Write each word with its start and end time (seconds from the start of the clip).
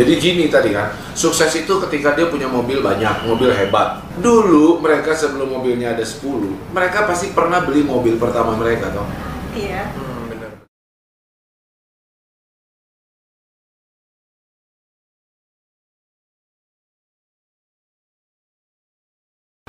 Jadi 0.00 0.16
gini 0.16 0.48
tadi 0.48 0.72
kan, 0.72 0.88
sukses 1.12 1.52
itu 1.60 1.76
ketika 1.84 2.16
dia 2.16 2.24
punya 2.32 2.48
mobil 2.48 2.80
banyak, 2.80 3.28
mobil 3.28 3.52
hebat. 3.52 4.00
Dulu 4.16 4.80
mereka 4.80 5.12
sebelum 5.12 5.52
mobilnya 5.52 5.92
ada 5.92 6.00
10, 6.00 6.72
mereka 6.72 7.04
pasti 7.04 7.36
pernah 7.36 7.60
beli 7.60 7.84
mobil 7.84 8.16
pertama 8.16 8.56
mereka 8.56 8.88
toh. 8.96 9.04
Iya. 9.52 9.92
Hmm, 9.92 10.32
bener. 10.32 10.50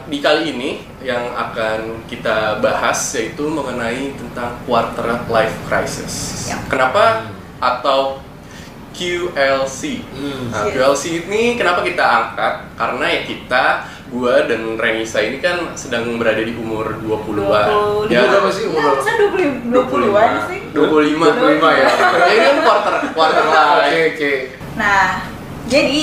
Di 0.07 0.17
kali 0.23 0.55
ini 0.55 0.79
yang 1.03 1.27
akan 1.35 2.07
kita 2.07 2.63
bahas 2.63 3.03
yaitu 3.19 3.51
mengenai 3.51 4.15
tentang 4.15 4.55
quarter 4.63 5.27
life 5.27 5.59
crisis. 5.67 6.47
Ya. 6.47 6.55
Kenapa 6.71 7.27
atau 7.59 8.30
QLC? 8.91 9.81
Hmm. 10.07 10.49
Nah, 10.49 10.63
Iya. 10.63 10.71
QLC 10.73 11.03
ini 11.21 11.55
kenapa 11.55 11.81
kita 11.81 12.03
angkat? 12.03 12.53
Karena 12.73 13.05
ya 13.07 13.21
kita, 13.23 13.63
gua 14.07 14.43
dan 14.43 14.75
Renisa 14.75 15.19
ini 15.19 15.39
kan 15.39 15.71
sedang 15.73 16.15
berada 16.15 16.39
di 16.39 16.51
umur 16.51 16.95
20-an. 16.97 17.67
25. 18.05 18.09
Ya, 18.09 18.27
berapa 18.27 18.49
sih 18.49 18.63
umur 18.65 18.79
Ya, 18.79 18.87
lo? 18.87 18.93
masa 18.93 19.11
20 19.17 19.49
20-an 19.71 20.31
sih? 20.45 20.59
25. 20.69 21.27
25 21.31 21.69
ya. 21.71 21.87
ya 21.87 22.25
ini 22.29 22.39
kan 22.41 22.57
quarter 22.61 22.93
quarter 23.11 23.43
Oke 23.43 23.55
life. 23.55 24.11
oke. 24.11 24.33
Nah, 24.73 25.05
jadi 25.65 26.01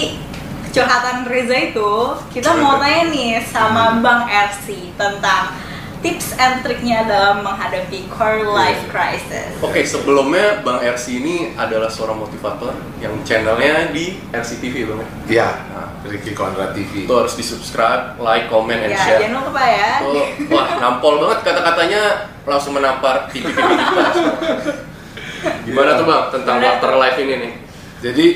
curhatan 0.69 1.17
Reza 1.25 1.57
itu 1.65 1.91
kita 2.31 2.51
mau 2.55 2.77
tanya 2.77 3.09
nih 3.09 3.41
sama 3.43 3.99
Bang 3.99 4.25
RC 4.25 4.93
tentang 4.95 5.53
tips 5.99 6.35
and 6.35 6.61
triknya 6.61 7.03
dalam 7.03 7.43
menghadapi 7.43 8.07
core 8.09 8.45
life 8.45 8.87
crisis. 8.87 9.51
Oke, 9.59 9.83
sebelumnya 9.83 10.61
Bang 10.61 10.79
RC 10.79 11.19
ini 11.19 11.37
adalah 11.53 11.87
seorang 11.87 12.19
motivator 12.19 12.71
yang 12.97 13.19
channelnya 13.23 13.91
di 13.91 14.15
RCTV 14.29 14.75
Bang. 14.87 15.03
Ya, 15.27 15.51
Nah, 15.69 15.91
Ricky 16.05 16.33
Konrad 16.33 16.73
TV. 16.73 17.03
itu 17.03 17.13
harus 17.13 17.35
di 17.35 17.43
subscribe, 17.43 18.15
like, 18.17 18.47
comment, 18.47 18.79
and 18.79 18.91
Ya, 18.91 19.01
share. 19.01 19.21
jangan 19.21 19.43
lupa 19.45 19.65
ya. 19.65 19.91
Tuh, 20.01 20.27
wah 20.49 20.69
nampol 20.79 21.15
banget 21.21 21.39
kata-katanya 21.45 22.03
langsung 22.45 22.73
menampar 22.73 23.27
pipi-pipi 23.29 23.75
kita. 23.75 24.05
Gimana 25.65 25.95
tuh 25.95 26.05
bang 26.05 26.23
tentang 26.33 26.57
Gimana? 26.57 26.69
quarter 26.73 26.93
life 26.97 27.19
ini 27.19 27.35
nih? 27.37 27.53
Jadi 28.01 28.27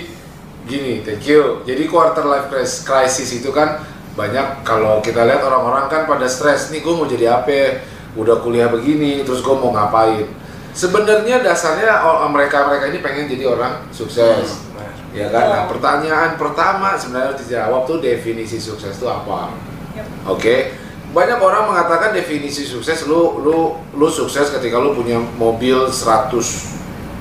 gini, 0.65 0.93
thank 1.01 1.25
you. 1.25 1.63
Jadi 1.63 1.83
quarter 1.87 2.25
life 2.25 2.47
cris- 2.49 2.83
crisis 2.83 3.33
itu 3.33 3.51
kan 3.51 3.83
banyak 4.13 4.61
kalau 4.61 5.01
kita 5.01 5.25
lihat 5.25 5.41
orang-orang 5.41 5.89
kan 5.89 6.05
pada 6.05 6.29
stres 6.29 6.69
nih 6.69 6.85
gue 6.85 6.93
mau 6.93 7.09
jadi 7.09 7.41
apa? 7.41 7.81
Udah 8.13 8.45
kuliah 8.45 8.69
begini, 8.69 9.25
terus 9.25 9.41
gue 9.41 9.55
mau 9.57 9.73
ngapain? 9.73 10.29
Sebenarnya 10.73 11.41
dasarnya 11.41 12.01
mereka 12.29 12.69
mereka 12.69 12.93
ini 12.93 12.99
pengen 13.01 13.25
jadi 13.29 13.45
orang 13.49 13.89
sukses. 13.93 14.69
Nah, 14.73 14.89
Ya 15.13 15.29
kan? 15.29 15.45
Nah, 15.45 15.65
pertanyaan 15.69 16.41
pertama 16.41 16.97
sebenarnya 16.97 17.37
harus 17.37 17.41
dijawab 17.45 17.85
tuh 17.85 18.01
definisi 18.01 18.57
sukses 18.57 18.97
itu 18.97 19.05
apa? 19.05 19.53
Yap. 19.93 20.09
Oke. 20.33 20.73
Banyak 21.13 21.37
orang 21.45 21.69
mengatakan 21.69 22.17
definisi 22.17 22.65
sukses 22.65 23.05
lu 23.05 23.45
lu 23.45 23.77
lu 23.93 24.09
sukses 24.09 24.49
ketika 24.49 24.81
lu 24.81 24.97
punya 24.97 25.21
mobil 25.37 25.85
100 25.85 26.33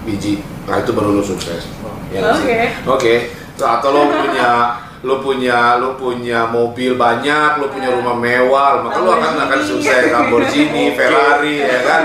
biji. 0.07 0.39
Nah, 0.63 0.79
itu 0.79 0.95
baru 0.95 1.19
lu 1.19 1.23
sukses. 1.23 1.67
Ya? 2.15 2.31
Oke. 2.31 2.59
Oke. 2.87 3.15
Atau 3.59 3.91
lu 3.91 4.07
punya 4.07 4.79
lu 5.01 5.17
punya 5.17 5.81
lu 5.81 5.97
punya 5.97 6.45
mobil 6.45 6.93
banyak, 6.93 7.57
lu 7.57 7.73
punya 7.73 7.89
rumah 7.89 8.13
mewah, 8.13 8.85
maka 8.85 9.01
lu 9.01 9.09
akan 9.09 9.33
akan 9.49 9.59
sukses 9.65 10.13
Lamborghini, 10.13 10.93
Ferrari 10.93 11.65
ya 11.65 11.79
kan. 11.81 12.01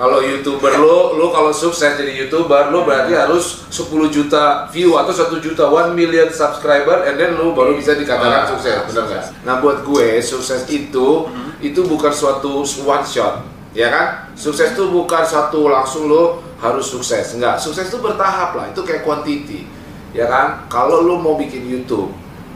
Kalau 0.00 0.24
youtuber 0.24 0.80
lu, 0.80 1.20
lu 1.20 1.28
kalau 1.28 1.52
sukses 1.52 2.00
jadi 2.00 2.24
youtuber, 2.24 2.72
lu 2.72 2.88
berarti 2.88 3.12
harus 3.12 3.68
10 3.68 4.08
juta 4.08 4.64
view 4.72 4.96
atau 4.96 5.12
1 5.12 5.36
juta 5.44 5.68
1 5.68 5.92
million 5.92 6.24
subscriber, 6.32 7.04
and 7.04 7.20
then 7.20 7.36
lu 7.36 7.52
baru 7.52 7.76
bisa 7.76 7.92
dikatakan 7.92 8.48
Ah, 8.48 8.48
sukses, 8.48 8.80
benar 8.88 9.04
nggak? 9.04 9.24
Nah 9.44 9.54
buat 9.60 9.84
gue 9.84 10.24
sukses 10.24 10.64
itu 10.72 11.28
itu 11.60 11.80
bukan 11.84 12.08
suatu 12.08 12.64
one 12.64 13.04
shot, 13.04 13.44
ya 13.76 13.92
kan? 13.92 14.32
Sukses 14.32 14.72
itu 14.72 14.88
bukan 14.88 15.20
satu 15.20 15.68
langsung 15.68 16.08
lu 16.08 16.40
harus 16.56 16.88
sukses, 16.88 17.36
enggak. 17.36 17.60
Sukses 17.60 17.92
itu 17.92 18.00
bertahap 18.00 18.56
lah, 18.56 18.72
itu 18.72 18.80
kayak 18.80 19.04
quantity, 19.04 19.68
ya 20.16 20.24
kan? 20.32 20.64
Kalau 20.72 21.04
lu 21.04 21.20
mau 21.20 21.36
bikin 21.36 21.68
YouTube, 21.68 22.08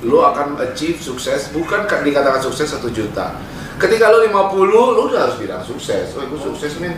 lu 0.05 0.21
akan 0.21 0.61
achieve 0.61 1.01
sukses 1.01 1.51
bukan 1.51 1.89
kan 1.89 2.05
dikatakan 2.05 2.41
sukses 2.41 2.69
satu 2.69 2.93
juta. 2.93 3.35
Ketika 3.75 4.13
lu 4.15 4.23
50, 4.31 4.71
lu 4.71 5.03
udah 5.11 5.27
harus 5.27 5.37
bilang 5.41 5.59
sukses. 5.65 6.15
Oh, 6.15 6.23
gue 6.23 6.39
sukses 6.39 6.79
nih. 6.79 6.95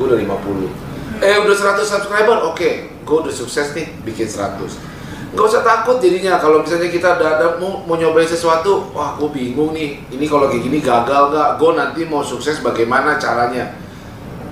Gue 0.00 0.08
udah 0.08 0.16
50. 0.16 0.70
Eh, 1.20 1.36
udah 1.36 1.56
100 1.76 1.84
subscriber. 1.84 2.48
Oke, 2.48 2.88
gue 3.04 3.16
udah 3.18 3.34
sukses 3.34 3.76
nih 3.76 3.92
bikin 4.08 4.24
100. 4.24 4.88
Gak 5.28 5.44
usah 5.44 5.60
takut 5.60 6.00
jadinya 6.00 6.40
kalau 6.40 6.64
misalnya 6.64 6.88
kita 6.88 7.20
ada, 7.20 7.60
mau, 7.60 7.84
mau 7.84 8.00
nyobain 8.00 8.24
sesuatu, 8.24 8.88
wah 8.96 9.12
gue 9.20 9.28
bingung 9.28 9.76
nih. 9.76 10.00
Ini 10.08 10.24
kalau 10.24 10.48
kayak 10.48 10.64
gini 10.64 10.80
gagal 10.80 11.36
gak? 11.36 11.60
Gue 11.60 11.76
nanti 11.76 12.08
mau 12.08 12.24
sukses 12.24 12.64
bagaimana 12.64 13.20
caranya? 13.20 13.76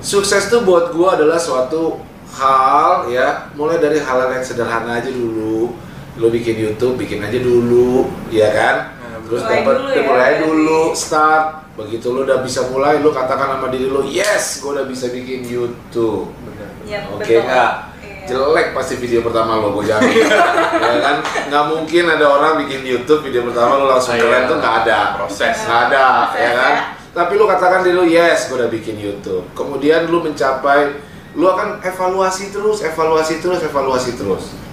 Sukses 0.04 0.52
tuh 0.52 0.68
buat 0.68 0.92
gue 0.92 1.08
adalah 1.08 1.40
suatu 1.40 1.96
hal 2.36 3.08
ya, 3.08 3.48
mulai 3.56 3.80
dari 3.80 3.96
hal 3.96 4.28
yang 4.28 4.44
sederhana 4.44 5.00
aja 5.00 5.08
dulu. 5.08 5.72
Lo 6.16 6.32
bikin 6.32 6.56
YouTube, 6.56 6.96
bikin 6.96 7.20
aja 7.20 7.36
dulu, 7.36 8.08
ya 8.32 8.48
kan? 8.48 8.96
Terus 9.26 9.42
Mulai 9.42 9.58
dapat 9.58 9.74
dulu 9.76 9.90
ya, 9.90 10.02
mulai 10.06 10.32
dulu, 10.40 10.80
start. 10.96 11.44
Begitu 11.76 12.06
lo 12.08 12.24
udah 12.24 12.40
bisa 12.40 12.60
mulai, 12.72 13.04
lo 13.04 13.12
katakan 13.12 13.58
sama 13.60 13.68
diri 13.68 13.92
lo, 13.92 14.00
yes, 14.00 14.64
gue 14.64 14.70
udah 14.72 14.86
bisa 14.88 15.12
bikin 15.12 15.44
YouTube. 15.44 16.32
benar. 16.40 16.72
Yap, 16.88 17.12
Oke 17.12 17.34
nggak? 17.36 17.72
Iya. 18.00 18.32
Jelek 18.32 18.72
pasti 18.72 18.96
video 18.96 19.20
pertama 19.20 19.60
lo, 19.60 19.76
gue 19.76 19.84
jamin. 19.84 20.24
ya 20.88 20.98
kan? 21.04 21.16
Nggak 21.52 21.64
mungkin 21.68 22.04
ada 22.08 22.26
orang 22.32 22.64
bikin 22.64 22.80
YouTube 22.86 23.20
video 23.28 23.44
pertama 23.44 23.76
lo 23.76 23.92
langsung 23.92 24.16
keren 24.16 24.48
tuh 24.48 24.56
nggak 24.56 24.74
ada. 24.86 24.98
Proses. 25.20 25.56
Nggak 25.68 25.80
ada, 25.92 26.04
Proses, 26.32 26.40
ya 26.40 26.50
kan? 26.56 26.72
ya. 26.72 26.82
Tapi 27.12 27.32
lo 27.36 27.44
katakan 27.44 27.80
diri 27.84 27.92
lo, 27.92 28.04
yes, 28.08 28.48
gue 28.48 28.56
udah 28.56 28.70
bikin 28.72 28.96
YouTube. 28.96 29.44
Kemudian 29.52 30.08
lo 30.08 30.24
mencapai, 30.24 30.96
lo 31.36 31.46
akan 31.52 31.84
evaluasi 31.84 32.54
terus, 32.54 32.80
evaluasi 32.80 33.42
terus, 33.44 33.60
evaluasi 33.60 34.16
terus. 34.16 34.65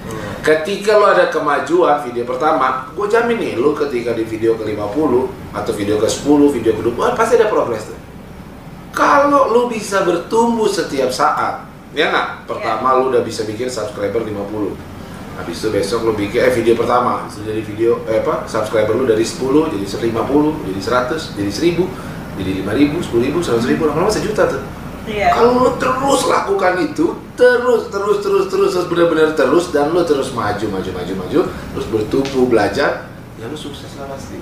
Ketika 0.43 0.99
lo 0.99 1.07
ada 1.07 1.31
kemajuan 1.31 2.03
video 2.03 2.27
pertama, 2.27 2.91
gue 2.91 3.07
jamin 3.07 3.39
nih 3.39 3.53
lo 3.55 3.71
ketika 3.71 4.11
di 4.11 4.27
video 4.27 4.59
ke-50 4.59 5.13
atau 5.55 5.71
video 5.71 5.95
ke-10, 6.03 6.39
video 6.51 6.75
ke-20, 6.83 7.15
pasti 7.15 7.39
ada 7.39 7.47
progres 7.47 7.87
tuh. 7.87 7.95
Kalau 8.91 9.55
lu 9.55 9.71
bisa 9.71 10.03
bertumbuh 10.03 10.67
setiap 10.67 11.15
saat, 11.15 11.63
ya 11.95 12.11
nggak? 12.11 12.43
Pertama 12.43 12.99
lu 12.99 13.15
udah 13.15 13.23
bisa 13.23 13.47
bikin 13.47 13.71
subscriber 13.71 14.19
50. 14.19 14.75
Habis 15.39 15.63
itu 15.63 15.67
besok 15.71 16.11
lu 16.11 16.11
bikin 16.11 16.43
eh 16.43 16.51
video 16.51 16.75
pertama, 16.75 17.23
itu 17.31 17.39
jadi 17.47 17.63
video 17.63 18.03
eh 18.11 18.19
apa? 18.19 18.43
Subscriber 18.43 18.99
lu 18.99 19.07
dari 19.07 19.23
10 19.23 19.47
jadi 19.47 19.87
50, 19.87 20.67
jadi 20.67 20.81
100, 20.83 21.39
jadi 21.39 21.51
1000, 21.55 21.87
jadi 22.35 22.51
5000, 22.67 22.99
10000, 22.99 23.39
100000, 23.79 23.79
lama-lama 23.79 24.11
sejuta 24.11 24.51
tuh. 24.51 24.59
Iya. 25.03 25.35
Kalau 25.35 25.51
lu 25.59 25.71
terus 25.75 26.21
lakukan 26.31 26.73
itu, 26.79 27.05
terus 27.35 27.91
terus 27.91 28.17
terus 28.23 28.45
terus 28.47 28.69
terus 28.71 28.87
benar-benar 28.87 29.35
terus 29.35 29.75
dan 29.75 29.91
lu 29.91 29.99
terus 30.07 30.31
maju 30.31 30.65
maju 30.71 30.89
maju 30.95 31.13
maju, 31.19 31.39
terus 31.51 31.87
bertumbuh 31.91 32.45
belajar, 32.47 33.11
ya 33.35 33.45
lu 33.51 33.57
sukses 33.59 33.99
lah 33.99 34.07
pasti. 34.07 34.39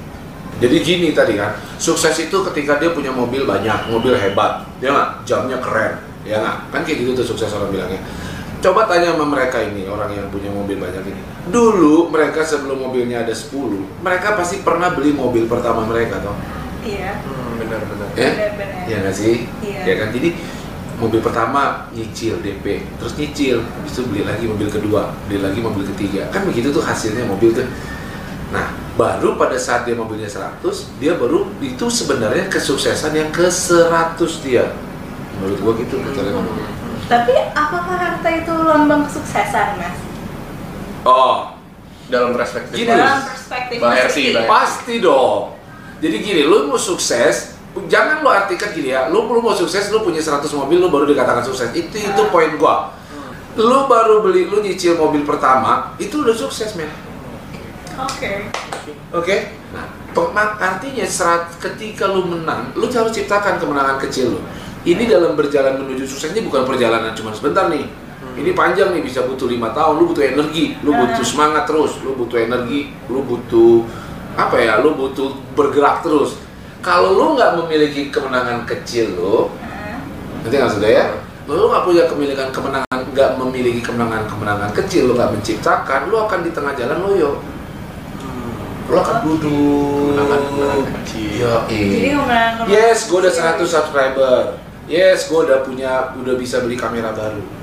Jadi 0.61 0.75
gini 0.85 1.09
tadi 1.17 1.33
kan, 1.33 1.57
sukses 1.81 2.13
itu 2.21 2.37
ketika 2.53 2.77
dia 2.77 2.93
punya 2.93 3.09
mobil 3.09 3.49
banyak, 3.49 3.89
mobil 3.89 4.13
hebat, 4.13 4.61
ya 4.77 4.93
nggak, 4.93 5.09
jamnya 5.25 5.57
keren, 5.57 5.97
ya 6.21 6.37
nggak, 6.37 6.57
kan 6.69 6.81
kayak 6.85 7.01
gitu 7.01 7.17
tuh 7.17 7.33
sukses 7.33 7.49
orang 7.57 7.73
bilangnya. 7.73 7.97
Coba 8.61 8.85
tanya 8.85 9.17
sama 9.17 9.25
mereka 9.25 9.57
ini, 9.57 9.89
orang 9.89 10.13
yang 10.13 10.29
punya 10.29 10.53
mobil 10.53 10.77
banyak 10.77 11.01
ini. 11.01 11.21
Dulu 11.49 12.13
mereka 12.13 12.45
sebelum 12.45 12.77
mobilnya 12.77 13.25
ada 13.25 13.33
10, 13.33 14.05
mereka 14.05 14.37
pasti 14.37 14.61
pernah 14.61 14.93
beli 14.93 15.17
mobil 15.17 15.49
pertama 15.49 15.81
mereka 15.89 16.21
toh. 16.21 16.37
Iya. 16.85 17.25
Hmm, 17.25 17.40
benar-benar. 17.61 18.09
Ya? 18.17 18.29
Benar-benar. 18.33 18.81
Iya 18.89 18.95
nggak 19.05 19.15
sih? 19.15 19.35
Iya. 19.61 19.81
Ya 19.85 19.93
kan, 20.01 20.09
jadi 20.09 20.29
mobil 20.97 21.21
pertama 21.21 21.89
nyicil 21.93 22.37
DP, 22.41 22.85
terus 22.97 23.13
nyicil, 23.17 23.65
habis 23.65 23.91
itu 23.93 24.01
beli 24.05 24.21
lagi 24.25 24.45
mobil 24.45 24.69
kedua, 24.69 25.13
beli 25.25 25.41
lagi 25.41 25.59
mobil 25.61 25.85
ketiga. 25.93 26.29
Kan 26.29 26.45
begitu 26.45 26.69
tuh 26.69 26.81
hasilnya 26.85 27.25
mobil 27.25 27.53
tuh. 27.53 27.65
Nah, 28.53 28.73
baru 28.99 29.39
pada 29.39 29.55
saat 29.55 29.87
dia 29.87 29.95
mobilnya 29.97 30.27
100, 30.27 30.61
dia 31.01 31.15
baru 31.15 31.49
itu 31.63 31.87
sebenarnya 31.87 32.51
kesuksesan 32.51 33.15
yang 33.15 33.29
ke 33.33 33.47
100 33.47 34.45
dia. 34.45 34.75
Menurut 35.39 35.57
gua 35.63 35.73
gitu 35.79 35.97
ngomongnya. 36.03 36.69
Tapi 37.09 37.33
apakah 37.57 37.97
harta 37.97 38.29
itu 38.29 38.53
lambang 38.53 39.03
kesuksesan, 39.09 39.79
Mas? 39.79 39.97
Oh, 41.01 41.57
Dalam 42.11 42.35
perspektif 42.35 42.75
Gini, 42.75 42.91
Dalam 42.91 43.23
perspektif 43.23 43.77
Bang 43.79 43.95
Ersi. 43.95 44.35
Bang 44.35 44.47
Pasti 44.51 44.99
dong. 44.99 45.55
Jadi 46.01 46.15
gini, 46.17 46.41
lu 46.49 46.65
mau 46.65 46.81
sukses, 46.81 47.55
jangan 47.85 48.25
lu 48.25 48.29
artikan 48.33 48.73
gini 48.73 48.89
ya, 48.89 49.05
lu, 49.07 49.21
lu 49.29 49.39
mau 49.39 49.53
sukses, 49.53 49.93
lu 49.93 50.01
punya 50.01 50.17
100 50.17 50.49
mobil, 50.57 50.81
lu 50.81 50.89
baru 50.89 51.05
dikatakan 51.05 51.45
sukses. 51.45 51.69
Itu 51.77 51.93
itu 51.93 52.21
poin 52.33 52.57
gua. 52.57 52.89
Lu 53.53 53.85
baru 53.85 54.25
beli, 54.25 54.49
lu 54.49 54.65
nyicil 54.65 54.97
mobil 54.97 55.21
pertama, 55.21 55.93
itu 56.01 56.25
udah 56.25 56.33
sukses, 56.33 56.73
men. 56.73 56.89
Oke. 58.01 58.49
Oke? 59.13 59.35
Nah, 59.75 59.85
pemak- 60.15 60.57
artinya 60.57 61.05
serat, 61.05 61.53
ketika 61.61 62.09
lu 62.09 62.25
menang, 62.25 62.73
lu 62.73 62.89
harus 62.89 63.13
ciptakan 63.13 63.61
kemenangan 63.61 64.01
kecil 64.01 64.33
lu. 64.35 64.41
Ini 64.81 65.05
dalam 65.05 65.37
berjalan 65.37 65.77
menuju 65.77 66.09
sukses 66.09 66.33
ini 66.33 66.41
bukan 66.41 66.65
perjalanan 66.65 67.13
cuma 67.13 67.29
sebentar 67.29 67.69
nih. 67.69 67.85
Ini 68.31 68.55
panjang 68.55 68.95
nih, 68.95 69.03
bisa 69.05 69.27
butuh 69.27 69.45
lima 69.45 69.69
tahun. 69.75 69.99
Lu 70.01 70.09
butuh 70.09 70.23
energi, 70.23 70.79
lu 70.81 70.95
butuh 70.95 71.21
semangat 71.21 71.67
terus, 71.69 71.99
lu 72.01 72.15
butuh 72.17 72.39
energi, 72.39 72.89
lu 73.05 73.21
butuh 73.21 73.85
apa 74.47 74.55
ya? 74.57 74.73
Lu 74.81 74.97
butuh 74.97 75.37
bergerak 75.53 76.01
terus. 76.01 76.39
Kalau 76.81 77.13
lu 77.13 77.37
nggak 77.37 77.61
memiliki 77.61 78.09
kemenangan 78.09 78.65
kecil 78.65 79.13
lu, 79.13 79.37
nanti 80.41 80.55
nggak 80.57 80.73
sudah 80.73 80.89
ya? 80.89 81.05
Lu 81.45 81.69
nggak 81.69 81.85
punya 81.85 82.03
kemilikan 82.09 82.49
kemenangan, 82.49 82.99
nggak 83.13 83.29
memiliki 83.37 83.81
kemenangan-kemenangan 83.85 84.71
kecil, 84.73 85.11
lu 85.11 85.13
nggak 85.13 85.31
menciptakan, 85.37 86.09
lu 86.09 86.17
akan 86.17 86.39
di 86.41 86.51
tengah 86.53 86.73
jalan 86.73 86.97
loyo. 87.05 87.31
Lu 88.89 88.95
akan 88.97 89.17
duduk. 89.23 90.17
Kemenangan-kemenangan 90.17 90.85
kecil. 91.01 91.29
Ya, 91.41 91.55
Jadi 91.69 92.09
kemenangan 92.17 92.65
Yes, 92.65 92.97
gue 93.05 93.17
udah 93.21 93.33
100 93.33 93.61
subscriber. 93.61 94.57
Yes, 94.89 95.29
gue 95.29 95.39
udah 95.39 95.61
punya, 95.61 96.17
udah 96.17 96.35
bisa 96.35 96.65
beli 96.65 96.75
kamera 96.75 97.13
baru. 97.13 97.61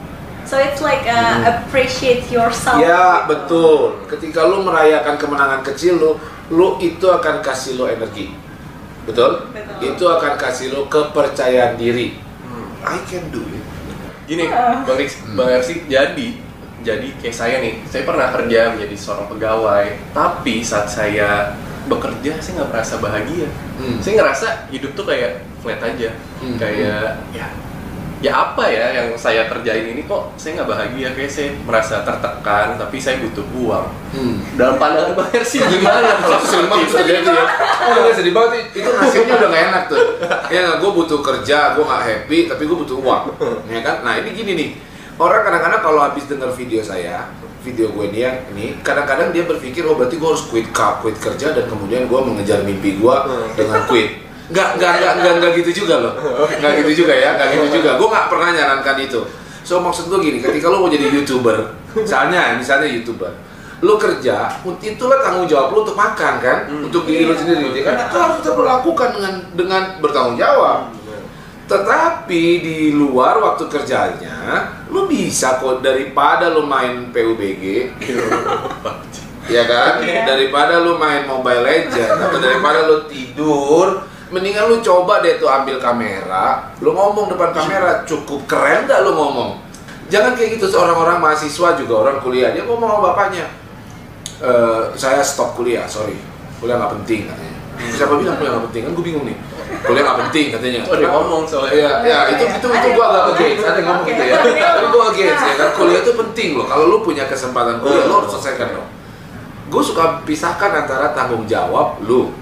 So 0.49 0.57
it's 0.57 0.81
like 0.81 1.05
uh, 1.05 1.45
appreciate 1.45 2.25
yourself. 2.33 2.81
Ya, 2.81 3.29
betul. 3.29 4.01
Ketika 4.09 4.49
lu 4.49 4.65
merayakan 4.65 5.21
kemenangan 5.21 5.61
kecil 5.61 6.01
lu, 6.01 6.17
lu 6.49 6.81
itu 6.81 7.05
akan 7.05 7.41
kasih 7.41 7.77
lu 7.77 7.85
energi. 7.85 8.33
Betul? 9.05 9.49
Betul. 9.53 9.95
Itu 9.95 10.05
akan 10.09 10.37
kasih 10.37 10.73
lu 10.73 10.89
kepercayaan 10.89 11.77
diri. 11.77 12.17
Hmm. 12.45 12.69
I 12.85 12.99
can 13.05 13.29
do 13.29 13.41
it. 13.45 13.65
Gini, 14.29 14.45
Ah. 14.45 14.85
Bang 14.85 15.01
Riks, 15.01 15.25
Bang 15.33 15.49
Ersi, 15.49 15.89
jadi 15.89 16.29
jadi 16.79 17.09
kayak 17.19 17.35
saya 17.35 17.57
nih, 17.59 17.81
saya 17.89 18.05
pernah 18.05 18.31
kerja 18.31 18.71
menjadi 18.71 18.95
seorang 18.95 19.27
pegawai, 19.29 19.87
tapi 20.13 20.61
saat 20.61 20.87
saya 20.87 21.57
bekerja 21.89 22.37
saya 22.39 22.61
nggak 22.61 22.71
merasa 22.71 22.95
bahagia. 23.01 23.49
Hmm. 23.81 23.97
Saya 23.99 24.21
ngerasa 24.21 24.47
hidup 24.69 24.93
tuh 24.93 25.09
kayak 25.09 25.41
flat 25.59 25.81
aja, 25.81 26.13
Hmm. 26.39 26.55
kayak 26.61 27.19
ya 27.33 27.49
ya 28.19 28.35
apa 28.35 28.67
ya 28.67 28.91
yang 28.91 29.09
saya 29.15 29.47
kerjain 29.47 29.95
ini 29.95 30.03
kok 30.03 30.35
saya 30.35 30.59
nggak 30.59 30.69
bahagia, 30.75 31.09
kayak 31.15 31.31
saya 31.31 31.49
merasa 31.63 32.03
tertekan, 32.03 32.75
tapi 32.75 32.99
saya 32.99 33.23
butuh 33.23 33.47
uang. 33.55 33.87
Hmm. 34.11 34.37
Dalam 34.59 34.75
pandangan 34.75 35.15
Bang 35.15 35.31
Ersi 35.31 35.63
gimana 35.63 36.19
kalau 36.19 36.43
sedih 36.43 36.67
seperti 36.67 36.67
banget 36.67 36.89
itu? 36.89 36.97
terjadi 36.99 37.29
ya. 37.31 37.45
Oh, 37.79 37.97
nggak 38.03 38.15
sedih 38.19 38.35
banget 38.35 38.65
itu 38.75 38.91
nasibnya 38.91 39.35
udah 39.39 39.49
gak 39.49 39.63
enak 39.71 39.83
tuh. 39.87 40.03
Ya 40.51 40.63
gue 40.83 40.91
butuh 40.91 41.21
kerja, 41.23 41.59
gue 41.79 41.85
nggak 41.87 42.03
happy, 42.03 42.39
tapi 42.51 42.63
gue 42.67 42.77
butuh 42.83 42.97
uang. 42.99 43.25
Ya 43.71 43.81
kan? 43.87 44.03
Nah 44.03 44.19
ini 44.19 44.35
gini 44.35 44.53
nih, 44.59 44.69
orang 45.23 45.47
kadang-kadang 45.47 45.81
kalau 45.87 46.01
habis 46.03 46.27
dengar 46.27 46.51
video 46.51 46.83
saya, 46.83 47.31
video 47.63 47.95
gue 47.95 48.05
ini 48.11 48.19
yang 48.27 48.37
ini, 48.55 48.67
kadang-kadang 48.83 49.31
dia 49.31 49.47
berpikir 49.47 49.87
oh 49.87 49.95
berarti 49.95 50.19
gue 50.19 50.29
harus 50.29 50.43
quit 50.51 50.67
quit 50.75 51.17
kerja 51.23 51.55
dan 51.55 51.71
kemudian 51.71 52.11
gue 52.11 52.21
mengejar 52.23 52.67
mimpi 52.67 52.99
gue 52.99 53.17
dengan 53.55 53.87
quit. 53.87 54.28
Nggak, 54.49 54.69
nggak, 54.81 54.93
nggak, 54.97 55.13
nggak, 55.21 55.33
nggak 55.41 55.53
gitu 55.61 55.71
juga 55.85 55.95
loh. 56.01 56.15
Nggak 56.49 56.73
gitu 56.81 57.05
juga 57.05 57.15
ya, 57.15 57.37
nggak 57.37 57.49
gitu 57.53 57.67
juga. 57.81 57.91
Gue 58.01 58.09
nggak 58.09 58.27
pernah 58.33 58.49
nyarankan 58.53 58.97
itu. 59.01 59.21
So 59.61 59.85
maksud 59.85 60.09
gue 60.09 60.19
gini, 60.25 60.39
ketika 60.41 60.73
lo 60.73 60.81
mau 60.81 60.89
jadi 60.89 61.13
youtuber, 61.13 61.77
misalnya, 61.93 62.57
misalnya 62.57 62.89
youtuber, 62.89 63.29
lu 63.85 63.95
kerja, 63.95 64.49
itulah 64.81 65.21
tanggung 65.21 65.45
jawab 65.45 65.71
lu 65.71 65.85
untuk 65.85 65.93
makan 65.95 66.41
kan, 66.41 66.59
Hmm. 66.65 66.89
untuk 66.89 67.05
diri 67.05 67.29
lu 67.29 67.37
sendiri, 67.37 67.77
ya 67.77 67.85
kan? 67.85 68.09
Itu 68.09 68.17
harus 68.17 68.37
tetap 68.41 68.57
lu 68.57 68.65
lakukan 68.65 69.09
dengan 69.13 69.35
dengan 69.53 69.83
bertanggung 70.01 70.41
jawab. 70.41 70.97
Tetapi 71.69 72.43
di 72.65 72.79
luar 72.97 73.45
waktu 73.45 73.69
kerjanya, 73.69 74.73
lu 74.89 75.05
bisa 75.05 75.61
kok 75.61 75.85
daripada 75.85 76.49
lu 76.49 76.65
main 76.65 77.13
PUBG, 77.13 77.93
ya 79.53 79.63
kan? 79.69 80.01
Iya. 80.01 80.25
Daripada 80.25 80.81
lu 80.81 80.97
main 80.97 81.29
Mobile 81.29 81.61
Legend 81.61 82.17
atau 82.17 82.41
daripada 82.41 82.89
lu 82.89 83.05
tidur, 83.05 84.01
mendingan 84.29 84.69
lu 84.69 84.77
coba 84.85 85.25
deh 85.25 85.41
tuh 85.41 85.49
ambil 85.49 85.81
kamera, 85.81 86.73
lu 86.85 86.93
ngomong 86.93 87.33
depan 87.33 87.51
kamera, 87.53 88.05
cukup 88.05 88.45
keren 88.45 88.85
dah 88.85 89.01
lu 89.05 89.17
ngomong. 89.17 89.61
Jangan 90.09 90.33
kayak 90.37 90.57
gitu 90.57 90.69
seorang 90.73 90.97
orang 90.97 91.19
mahasiswa 91.21 91.77
juga 91.77 91.95
orang 92.09 92.17
kuliah 92.25 92.53
dia 92.53 92.65
ngomong 92.65 92.89
sama 92.89 93.13
bapaknya, 93.13 93.45
"Eh, 94.41 94.83
saya 94.97 95.21
stop 95.21 95.53
kuliah, 95.53 95.85
sorry, 95.85 96.17
kuliah 96.61 96.81
nggak 96.81 96.93
penting 97.03 97.29
katanya. 97.29 97.57
Siapa 97.95 98.17
bilang 98.19 98.37
kuliah 98.41 98.53
nggak 98.57 98.67
penting? 98.73 98.83
Kan 98.89 98.93
gue 98.97 99.05
bingung 99.05 99.25
nih. 99.29 99.37
Kuliah 99.87 100.03
nggak 100.03 100.19
penting 100.27 100.47
katanya. 100.51 100.81
Oh, 100.89 100.97
dia 100.99 101.09
ngomong 101.13 101.43
soalnya. 101.47 101.71
Iya, 101.77 101.91
ya 102.03 102.19
itu 102.35 102.45
Iya. 102.45 102.57
itu 102.59 102.67
itu 102.67 102.89
gua 102.99 103.07
agak 103.13 103.25
against, 103.37 103.63
ada 103.63 103.79
yang 103.79 103.87
ngomong 103.87 104.07
gitu 104.09 104.23
ya. 104.25 104.35
Tapi 104.41 104.51
gua 104.59 104.73
ngomong. 104.83 105.13
against 105.15 105.43
ya 105.45 105.55
kan. 105.55 105.69
Kuliah 105.77 106.01
itu 106.03 106.13
penting 106.17 106.49
loh. 106.59 106.67
Kalau 106.67 106.85
lu 106.91 106.97
punya 107.05 107.25
kesempatan 107.31 107.79
kuliah, 107.79 108.05
lu 108.09 108.15
harus 108.19 108.31
selesaikan 108.35 108.69
dong. 108.75 108.89
Gue 109.69 109.83
suka 109.85 110.25
pisahkan 110.25 110.73
antara 110.73 111.13
tanggung 111.13 111.45
jawab 111.45 112.01
lu, 112.01 112.33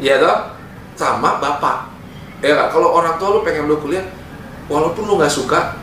ya 0.00 0.16
toh, 0.16 0.48
sama 1.00 1.40
bapak. 1.40 1.88
Ya 2.44 2.52
nggak? 2.52 2.68
Kalau 2.68 2.92
orang 2.92 3.16
tua 3.16 3.28
lu 3.36 3.40
pengen 3.40 3.64
lu 3.64 3.80
kuliah, 3.80 4.04
walaupun 4.68 5.08
lu 5.08 5.16
nggak 5.16 5.32
suka, 5.32 5.80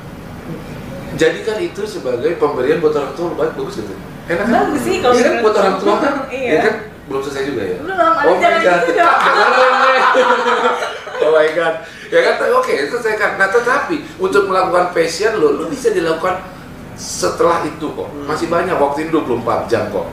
jadikan 1.17 1.57
itu 1.57 1.81
sebagai 1.89 2.37
pemberian 2.37 2.77
buat 2.77 2.93
orang 2.93 3.13
tua 3.17 3.33
lu 3.33 3.35
baik 3.37 3.57
bagus 3.57 3.81
gitu. 3.81 3.93
Enak 4.29 4.45
kan? 4.45 4.53
Bagus 4.69 4.81
sih 4.85 4.95
kalau 5.01 5.15
kan 5.17 5.23
menurut 5.25 5.41
buat 5.41 5.55
orang 5.57 5.77
tua 5.81 5.95
kan? 5.97 6.13
Iya. 6.33 6.49
Iya 6.53 6.59
kan? 6.61 6.75
Belum 7.07 7.21
selesai 7.23 7.43
juga 7.47 7.61
ya. 7.63 7.77
Belum, 7.81 7.97
Oh 7.97 8.35
my 8.35 8.37
jangan 8.43 8.59
god. 8.61 8.79
gitu 8.83 8.91
dong. 8.99 9.19
oh 11.23 11.31
my 11.33 11.49
god. 11.55 11.75
Ya 12.07 12.19
kan, 12.23 12.33
oke, 12.55 12.73
selesaikan. 12.87 13.31
Nah, 13.35 13.47
tetapi 13.51 13.95
untuk 14.19 14.47
melakukan 14.47 14.95
passion 14.95 15.39
lo, 15.43 15.55
lo 15.59 15.67
bisa 15.67 15.91
dilakukan 15.91 16.39
setelah 16.95 17.63
itu 17.67 17.83
kok. 17.83 18.09
Masih 18.23 18.47
banyak 18.47 18.75
waktu 18.79 19.07
ini 19.07 19.09
24 19.11 19.67
jam 19.71 19.91
kok. 19.91 20.07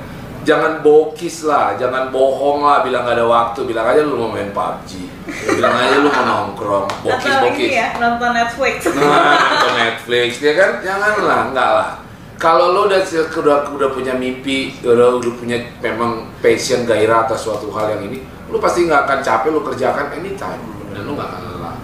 Jangan 0.44 0.85
bokis 0.85 1.49
lah, 1.49 1.73
jangan 1.81 2.12
bohong 2.12 2.69
lah, 2.69 2.85
bilang 2.85 3.08
gak 3.08 3.17
ada 3.17 3.25
waktu, 3.25 3.64
bilang 3.64 3.88
aja 3.88 4.05
lu 4.05 4.20
mau 4.20 4.29
main 4.29 4.52
PUBG, 4.52 5.08
bilang 5.56 5.73
aja 5.73 5.96
lu 6.05 6.12
mau 6.12 6.25
nongkrong, 6.29 6.85
bokis 7.00 7.32
Atau 7.32 7.49
bokis. 7.49 7.64
ini 7.64 7.81
ya, 7.81 7.88
nonton 7.96 8.31
Netflix. 8.37 8.76
Nah, 8.93 9.41
nonton 9.41 9.73
Netflix, 9.73 10.31
ya 10.44 10.52
kan? 10.52 10.70
Janganlah, 10.85 11.41
enggak 11.49 11.70
lah. 11.73 11.91
Kalau 12.37 12.76
lo 12.76 12.93
udah, 12.93 13.00
udah 13.08 13.58
udah 13.73 13.88
punya 13.96 14.12
mimpi, 14.12 14.76
udah 14.85 15.17
udah 15.17 15.32
punya 15.32 15.56
memang 15.81 16.29
passion 16.44 16.85
gairah 16.85 17.25
atas 17.25 17.41
suatu 17.41 17.73
hal 17.73 17.96
yang 17.96 18.12
ini, 18.12 18.20
lo 18.52 18.61
pasti 18.61 18.85
nggak 18.85 19.08
akan 19.08 19.19
capek, 19.25 19.49
lo 19.49 19.64
kerjakan 19.64 20.13
anytime 20.13 20.60
dan 20.93 21.08
lo 21.08 21.17
nggak 21.17 21.31
akan 21.31 21.43
lelah. 21.56 21.77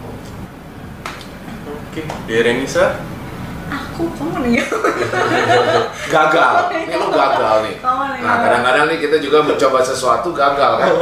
Oke, 1.64 2.04
Derenisa, 2.28 3.00
Aku 3.70 4.02
kamu 4.18 4.36
nih. 4.50 4.62
Gagal, 6.10 6.54
ini 6.74 6.94
lo 6.98 7.08
gagal 7.14 7.56
nih. 7.62 7.76
Nih. 7.78 8.22
Nah 8.26 8.36
kadang-kadang 8.42 8.84
nih 8.90 8.98
kita 8.98 9.16
juga 9.22 9.46
mencoba 9.46 9.78
sesuatu 9.80 10.34
gagal 10.34 10.72
kan. 10.82 10.92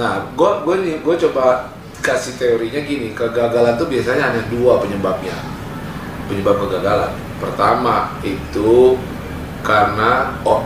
Nah, 0.00 0.12
gue 0.32 0.50
gue 0.64 0.76
nih 0.80 0.94
gue 1.04 1.14
coba 1.28 1.68
kasih 2.00 2.40
teorinya 2.40 2.80
gini, 2.80 3.12
kegagalan 3.12 3.76
tuh 3.76 3.84
biasanya 3.90 4.32
hanya 4.32 4.42
dua 4.48 4.80
penyebabnya. 4.80 5.36
Penyebab 6.30 6.56
kegagalan. 6.66 7.12
Pertama 7.36 8.16
itu 8.24 8.96
karena 9.60 10.40
oh, 10.44 10.64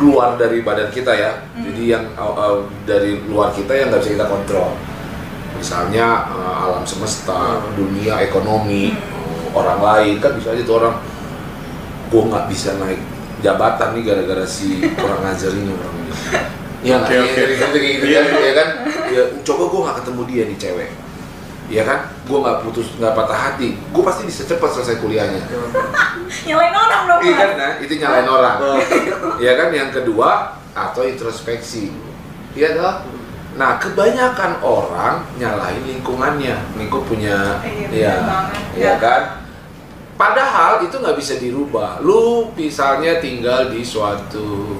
luar 0.00 0.36
dari 0.36 0.60
badan 0.60 0.92
kita 0.92 1.12
ya. 1.16 1.32
Hmm. 1.52 1.64
Jadi 1.68 1.82
yang 1.96 2.04
uh, 2.16 2.32
uh, 2.32 2.56
dari 2.84 3.20
luar 3.28 3.52
kita 3.52 3.72
yang 3.72 3.88
nggak 3.92 4.02
bisa 4.04 4.16
kita 4.20 4.26
kontrol. 4.28 4.76
Misalnya 5.56 6.28
uh, 6.32 6.54
alam 6.68 6.84
semesta, 6.84 7.60
Hmm. 7.60 7.76
dunia 7.76 8.20
ekonomi, 8.24 8.92
uh, 8.92 9.11
orang 9.52 9.80
lain 9.80 10.14
kan 10.18 10.32
bisa 10.34 10.52
aja 10.52 10.62
tuh 10.64 10.76
orang 10.80 10.94
gue 12.08 12.22
nggak 12.28 12.46
bisa 12.48 12.76
naik 12.76 13.00
jabatan 13.40 13.96
nih 13.96 14.02
gara-gara 14.04 14.44
si 14.44 14.78
orang 14.96 15.20
ngajar 15.26 15.50
ini 15.50 15.70
orang 15.72 15.92
ini. 15.98 16.12
Iya 16.82 16.94
nggak? 16.98 17.10
Iya, 17.10 17.22
gitu, 17.46 17.76
gitu 17.78 18.04
Iya. 18.10 18.20
kan, 18.22 18.38
ya 18.42 18.52
kan? 18.54 18.68
Ya, 19.10 19.22
coba 19.42 19.62
gue 19.70 19.80
nggak 19.86 19.96
ketemu 20.02 20.22
dia 20.30 20.42
nih 20.50 20.58
cewek, 20.58 20.90
ya 21.70 21.82
kan? 21.82 21.98
Gue 22.26 22.38
nggak 22.42 22.58
putus, 22.62 22.86
nggak 22.98 23.14
patah 23.14 23.38
hati, 23.38 23.78
gue 23.78 24.02
pasti 24.02 24.22
bisa 24.26 24.42
cepat 24.46 24.70
selesai 24.70 24.98
kuliahnya. 24.98 25.42
Nyalain 26.46 26.74
orang 26.74 27.02
dong. 27.06 27.20
Iya 27.22 27.34
kan? 27.34 27.50
Nah, 27.58 27.72
itu 27.78 27.92
nyalain 27.98 28.28
orang. 28.28 28.56
Oh. 28.62 28.78
Ya 29.38 29.52
kan? 29.58 29.68
Yang 29.70 29.90
kedua 30.02 30.30
atau 30.72 31.02
introspeksi, 31.02 31.90
iya 32.54 32.78
toh? 32.78 32.94
Nah, 33.52 33.76
kebanyakan 33.76 34.64
orang 34.64 35.14
nyalain 35.36 35.82
lingkungannya. 35.82 36.56
Nih 36.78 36.86
gue 36.88 37.02
punya, 37.04 37.58
Iya, 37.90 37.90
ya, 37.90 38.14
ya 38.78 38.94
kan? 39.02 39.41
Padahal 40.14 40.82
itu 40.82 40.94
nggak 40.94 41.16
bisa 41.16 41.34
dirubah. 41.36 41.98
Lu 41.98 42.50
misalnya 42.52 43.18
tinggal 43.18 43.68
di 43.68 43.80
suatu 43.80 44.78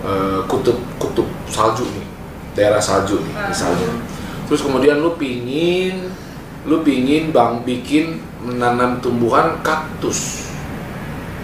eh, 0.00 0.40
kutub 0.44 0.76
kutub 0.96 1.26
salju 1.46 1.86
nih, 1.88 2.06
daerah 2.52 2.78
salju 2.78 3.18
nih 3.18 3.34
Ah. 3.34 3.48
misalnya. 3.48 3.88
Terus 4.44 4.60
kemudian 4.60 4.98
lu 4.98 5.14
pingin, 5.14 6.10
lu 6.62 6.82
pingin 6.82 7.30
bang 7.30 7.62
bikin 7.62 8.18
menanam 8.38 8.98
tumbuhan 8.98 9.56
kaktus. 9.62 10.50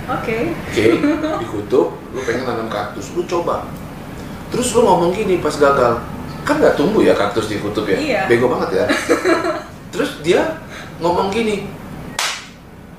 Oke. 0.07 0.57
Oke, 0.67 0.87
di 1.39 1.47
kutub, 1.47 1.93
lu 2.11 2.21
pengen 2.23 2.45
nanam 2.45 2.69
kaktus, 2.69 3.13
lu 3.13 3.23
coba. 3.25 3.69
terus 4.49 4.73
lu 4.73 4.81
ngomong 4.81 5.13
gini 5.13 5.45
pas 5.45 5.53
gagal 5.53 6.01
kan 6.41 6.57
nggak 6.57 6.73
tumbuh 6.73 7.05
ya 7.05 7.13
kaktus 7.13 7.53
di 7.53 7.61
kutub 7.61 7.85
ya 7.85 8.01
Iya. 8.01 8.21
bego 8.25 8.49
banget 8.49 8.81
ya 8.81 8.85
terus 9.93 10.25
dia 10.25 10.57
ngomong 10.97 11.29
gini 11.29 11.69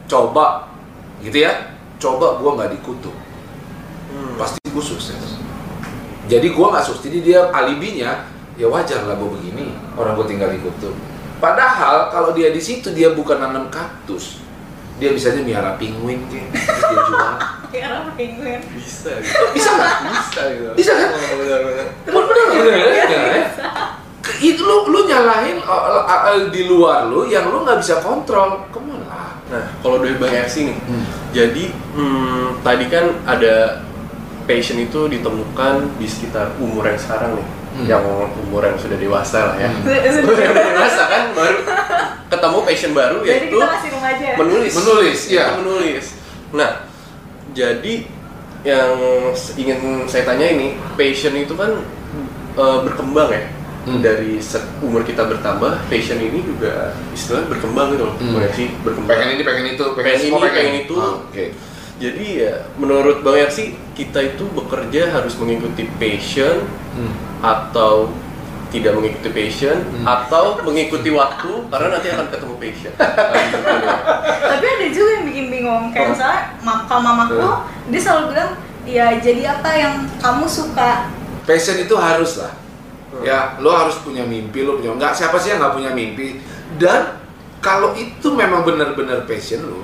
coba 0.09 0.65
gitu 1.21 1.45
ya. 1.45 1.53
Coba 2.01 2.41
gua 2.41 2.57
nggak 2.57 2.73
di 2.73 2.79
kutub 2.81 3.13
Hmm. 4.09 4.33
pasti 4.41 4.57
gue 4.65 4.81
sukses. 4.81 5.37
Jadi 6.25 6.49
gua 6.49 6.73
nggak 6.73 6.81
sukses. 6.81 7.05
Jadi 7.05 7.21
dia 7.29 7.45
alibinya 7.53 8.25
ya 8.57 8.65
wajar 8.65 9.05
lah 9.05 9.13
gue 9.13 9.29
begini. 9.37 9.69
Orang 9.93 10.17
gue 10.17 10.25
tinggal 10.33 10.49
di 10.49 10.57
kutub 10.59 10.97
padahal 11.39 12.11
kalau 12.11 12.35
dia 12.35 12.51
di 12.51 12.59
situ 12.59 12.91
dia 12.91 13.13
bukan 13.13 13.39
nanam 13.39 13.69
kaktus. 13.71 14.43
Dia 14.99 15.15
bisanya 15.15 15.39
miara 15.39 15.79
penguin 15.79 16.27
kayak 16.27 16.51
terus 16.51 16.83
dia 16.83 17.01
jual. 17.07 17.33
Orang 17.87 18.11
penguin. 18.19 18.59
bisa 18.75 19.15
gitu. 19.23 19.43
Bisa 19.55 19.69
nggak? 19.77 19.93
Bisa 20.11 20.41
gitu. 20.51 20.71
Bisa 20.75 20.91
kan? 20.99 21.09
Oh, 21.15 21.35
benar 21.39 21.59
benar. 21.63 21.87
Bener 22.03 22.45
bener 22.51 22.87
ya. 22.91 23.05
Itu 24.43 24.61
lu 24.67 24.91
lu 24.91 25.07
nyalahin 25.07 25.63
uh, 25.63 26.03
uh, 26.03 26.33
uh, 26.35 26.51
di 26.51 26.67
luar 26.67 27.07
lu 27.07 27.29
yang 27.31 27.47
lu 27.47 27.63
nggak 27.63 27.79
bisa 27.79 28.03
kontrol. 28.03 28.67
Ke 28.73 28.79
mana 28.83 29.08
nah 29.49 29.65
kalau 29.79 29.97
dari 29.97 30.13
bang 30.15 30.33
Ersi 30.39 30.61
nih 30.63 30.77
Hmm. 30.79 31.05
jadi 31.31 31.65
hmm, 31.91 32.61
tadi 32.61 32.85
kan 32.85 33.05
ada 33.25 33.81
passion 34.45 34.77
itu 34.77 35.05
ditemukan 35.07 35.73
di 35.95 36.05
sekitar 36.05 36.53
umur 36.57 36.85
yang 36.85 36.97
sekarang 36.97 37.33
nih 37.33 37.47
Hmm. 37.69 37.85
yang 37.85 38.01
umur 38.39 38.61
yang 38.63 38.75
sudah 38.75 38.95
dewasa 38.95 39.39
lah 39.45 39.57
ya 39.57 39.69
Hmm. 39.69 39.85
yang 39.87 40.53
dewasa 40.53 41.03
kan 41.05 41.23
baru 41.33 41.59
ketemu 42.27 42.57
passion 42.63 42.91
baru 42.93 43.17
Jadi 43.19 43.29
yaitu 43.31 43.47
kita 43.51 43.67
masih 43.67 43.89
remaja. 43.91 44.27
menulis 44.35 44.71
Menulis, 44.75 45.19
iya. 45.27 45.45
Itu 45.47 45.59
menulis 45.59 46.05
nah 46.49 46.71
jadi 47.49 47.93
yang 48.59 48.91
ingin 49.55 49.79
saya 50.05 50.25
tanya 50.25 50.45
ini 50.47 50.67
passion 50.93 51.33
itu 51.33 51.53
kan 51.53 51.71
eh, 52.51 52.77
berkembang 52.83 53.29
ya 53.29 53.43
Hmm. 53.91 54.01
dari 54.01 54.37
umur 54.79 55.01
kita 55.01 55.25
bertambah 55.25 55.71
passion 55.85 56.17
ini 56.17 56.39
juga 56.39 56.93
istilahnya 57.11 57.49
berkembang 57.49 57.87
gitu 57.91 58.03
loh 58.05 58.15
Hmm. 58.15 58.31
Bang 58.31 58.43
Ersi, 58.45 58.65
berkembang 58.79 59.09
pengen 59.09 59.29
ini 59.31 59.43
pengen 59.43 59.65
itu 59.67 59.85
Pengen 59.93 60.17
semua 60.17 60.39
ini, 60.41 60.53
pengen 60.53 60.75
itu. 60.79 60.95
Ah, 60.95 61.13
oke 61.19 61.45
jadi 61.97 62.25
ya 62.39 62.53
menurut 62.75 63.17
Bang 63.19 63.35
Ersi 63.35 63.63
kita 63.93 64.19
itu 64.25 64.47
bekerja 64.49 65.11
harus 65.11 65.33
mengikuti 65.35 65.83
passion 65.95 66.63
Hmm. 66.91 67.13
atau 67.39 68.07
tidak 68.69 68.93
mengikuti 68.93 69.29
passion 69.29 69.77
Hmm. 69.81 70.05
atau 70.05 70.61
mengikuti 70.61 71.09
waktu 71.09 71.51
karena 71.67 71.87
nanti 71.89 72.07
akan 72.07 72.27
ketemu 72.29 72.55
passion 72.55 72.93
Nah, 72.99 73.43
gitu. 73.43 73.59
Tapi 74.45 74.65
ada 74.67 74.87
juga 74.89 75.09
yang 75.11 75.25
bikin 75.25 75.45
bingung. 75.47 75.83
Kayak 75.89 76.05
Oh. 76.05 76.11
misalnya 76.11 76.39
kalau 76.85 77.01
mamaku, 77.01 77.35
Hmm. 77.39 77.61
dia 77.87 77.99
selalu 77.99 78.23
bilang, 78.29 78.51
ya 78.83 79.05
jadi 79.17 79.41
apa 79.51 79.69
yang 79.71 79.93
kamu 80.17 80.45
suka. 80.45 80.91
passion 81.41 81.77
itu 81.77 81.95
harus 81.95 82.37
lah. 82.37 82.53
Ya 83.25 83.59
lo 83.59 83.71
harus 83.71 83.99
punya 84.01 84.23
mimpi 84.23 84.63
lo 84.63 84.79
punya 84.79 84.95
nggak 84.95 85.13
siapa 85.13 85.35
sih 85.39 85.55
yang 85.55 85.59
nggak 85.63 85.75
punya 85.75 85.91
mimpi? 85.91 86.39
Dan 86.79 87.19
kalau 87.59 87.91
itu 87.95 88.27
memang 88.31 88.63
benar-benar 88.63 89.27
passion 89.27 89.67
lo 89.67 89.83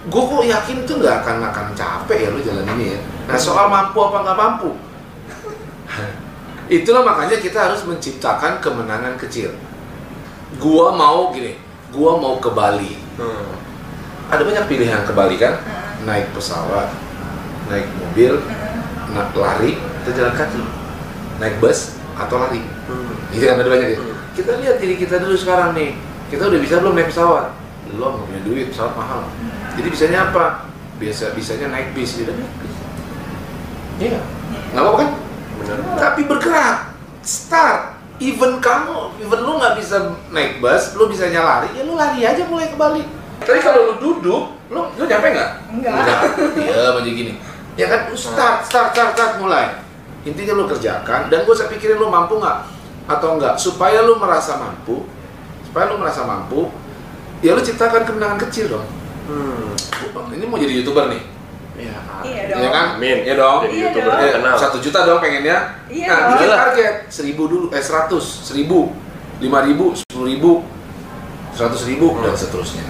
gue 0.00 0.16
kok 0.16 0.44
yakin 0.48 0.88
tuh 0.88 0.96
nggak 0.96 1.16
akan 1.20 1.44
akan 1.52 1.66
capek 1.76 2.18
ya 2.24 2.28
lo 2.32 2.40
jalan 2.40 2.64
ini 2.78 2.96
ya. 2.96 3.00
Nah 3.28 3.36
soal 3.36 3.68
mampu 3.68 4.00
apa 4.00 4.24
nggak 4.24 4.38
mampu? 4.38 4.70
Itulah 6.80 7.02
makanya 7.04 7.36
kita 7.36 7.68
harus 7.68 7.84
menciptakan 7.84 8.64
kemenangan 8.64 9.18
kecil. 9.20 9.52
Gua 10.56 10.94
mau 10.94 11.34
gini 11.34 11.58
gua 11.90 12.16
mau 12.16 12.38
ke 12.40 12.50
Bali. 12.50 12.94
Hmm. 13.20 13.52
ada 14.30 14.46
banyak 14.46 14.64
pilihan 14.70 15.04
ke 15.04 15.12
Bali 15.12 15.36
kan? 15.36 15.60
Naik 16.06 16.32
pesawat 16.32 16.88
naik 17.70 17.86
mobil 18.02 18.34
naik 19.14 19.30
lari 19.36 19.72
atau 19.78 20.12
jalan 20.16 20.34
kaki. 20.34 20.62
Naik 21.38 21.54
bus 21.60 21.99
atau 22.26 22.36
lari. 22.36 22.60
Hmm. 22.60 23.12
gitu 23.32 23.44
kan 23.48 23.56
ada 23.62 23.70
banyak 23.70 23.88
ya. 23.94 23.98
Hmm. 23.98 24.16
kita 24.36 24.50
lihat 24.60 24.76
diri 24.82 24.94
kita 25.00 25.16
dulu 25.22 25.34
sekarang 25.36 25.72
nih. 25.72 25.96
Kita 26.30 26.46
udah 26.46 26.60
bisa 26.62 26.78
belum 26.78 26.94
naik 26.94 27.10
pesawat? 27.10 27.50
Belum 27.90 28.10
nggak 28.14 28.26
punya 28.30 28.40
duit 28.46 28.66
pesawat 28.70 28.94
mahal. 28.94 29.20
Jadi 29.74 29.88
bisanya 29.90 30.30
apa? 30.30 30.70
Biasa 31.00 31.32
bisanya 31.32 31.72
naik 31.72 31.96
bis 31.96 32.20
gitu 32.20 32.30
iya. 34.00 34.20
Nggak 34.72 34.84
apa 34.84 34.90
kan? 34.96 35.08
Benar. 35.60 35.76
Tapi 35.96 36.20
bergerak. 36.28 36.78
Start. 37.24 38.00
Even 38.20 38.60
kamu 38.60 39.16
even 39.16 39.40
lu 39.40 39.56
nggak 39.56 39.80
bisa 39.80 40.12
naik 40.28 40.60
bus 40.60 40.92
lu 40.92 41.08
bisa 41.08 41.24
lari 41.32 41.72
ya 41.72 41.88
lu 41.88 41.96
lari 41.96 42.20
aja 42.20 42.44
mulai 42.52 42.68
ke 42.68 42.76
Bali. 42.76 43.00
Tapi 43.40 43.64
kalau 43.64 43.92
lu 43.92 43.94
duduk 43.96 44.60
lu 44.68 44.80
lu 44.92 45.04
nyampe 45.08 45.32
nggak? 45.32 45.50
Enggak. 45.72 45.96
iya 46.60 46.92
aja 46.92 47.10
gini. 47.10 47.40
Ya 47.80 47.88
kan 47.88 48.12
start 48.12 48.68
start 48.68 48.92
start 48.92 49.16
start 49.16 49.32
mulai 49.40 49.72
intinya 50.22 50.52
lu 50.52 50.68
kerjakan 50.68 51.32
dan 51.32 51.48
gue 51.48 51.54
pikirin 51.54 51.96
lu 51.96 52.12
mampu 52.12 52.36
nggak 52.36 52.58
atau 53.08 53.40
enggak 53.40 53.56
supaya 53.56 54.04
lu 54.04 54.20
merasa 54.20 54.60
mampu 54.60 55.08
supaya 55.64 55.88
lu 55.88 55.96
merasa 55.96 56.22
mampu 56.22 56.68
ya 57.40 57.56
lu 57.56 57.62
ciptakan 57.62 58.04
kemenangan 58.04 58.40
kecil 58.48 58.68
dong 58.78 58.86
Hmm. 59.30 59.78
ini 60.34 60.42
mau 60.42 60.58
jadi 60.58 60.82
youtuber 60.82 61.06
nih 61.06 61.22
Iya. 61.80 61.96
Iya 62.20 62.42
dong. 62.52 62.60
Iya 62.60 62.68
kan? 62.68 62.86
Amin. 62.98 63.18
Iya 63.24 63.34
dong. 63.40 63.58
Jadi 63.64 63.72
Iya 63.72 63.84
youtuber 63.88 64.12
dong. 64.12 64.20
Terkenal. 64.20 64.54
satu 64.58 64.76
juta 64.84 64.98
dong 65.08 65.20
pengennya. 65.22 65.58
Iya 65.88 66.06
nah, 66.06 66.16
dong. 66.18 66.30
bikin 66.36 66.48
target 66.52 66.94
seribu 67.08 67.42
dulu, 67.48 67.66
eh 67.72 67.80
seratus, 67.80 68.24
seribu, 68.44 68.92
lima 69.40 69.64
ribu, 69.64 69.96
sepuluh 69.96 70.26
ribu, 70.28 70.52
seratus 71.56 71.88
ribu 71.88 72.12
Hmm. 72.12 72.20
dan 72.28 72.34
seterusnya. 72.36 72.84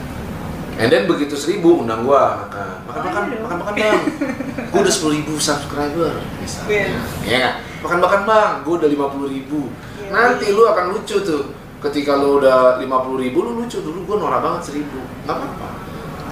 And 0.79 0.89
then 0.93 1.11
begitu 1.11 1.35
seribu 1.35 1.83
undang 1.83 2.07
gua 2.07 2.47
makan, 2.47 2.69
makan 2.87 3.01
makan 3.03 3.23
makan 3.43 3.57
makan 3.65 3.75
bang. 3.75 4.03
gua 4.71 4.81
udah 4.87 4.93
sepuluh 4.95 5.15
ribu 5.19 5.35
subscriber 5.41 6.15
misalnya. 6.39 7.01
Nggak? 7.27 7.55
Makan 7.83 7.99
makan 7.99 8.21
bang, 8.29 8.53
gua 8.63 8.75
udah 8.79 8.89
lima 8.89 9.07
puluh 9.11 9.29
ribu. 9.29 9.73
Iya. 9.99 10.09
Nanti 10.15 10.47
lu 10.53 10.63
akan 10.69 10.85
lucu 10.95 11.17
tuh. 11.25 11.45
Ketika 11.81 12.21
lu 12.21 12.45
udah 12.45 12.77
lima 12.77 13.01
puluh 13.01 13.25
ribu, 13.25 13.41
lu 13.41 13.65
lucu 13.65 13.81
dulu 13.81 14.05
gua 14.05 14.17
norak 14.21 14.41
banget 14.45 14.63
seribu. 14.69 15.01
Nggak 15.25 15.37
apa-apa 15.37 15.91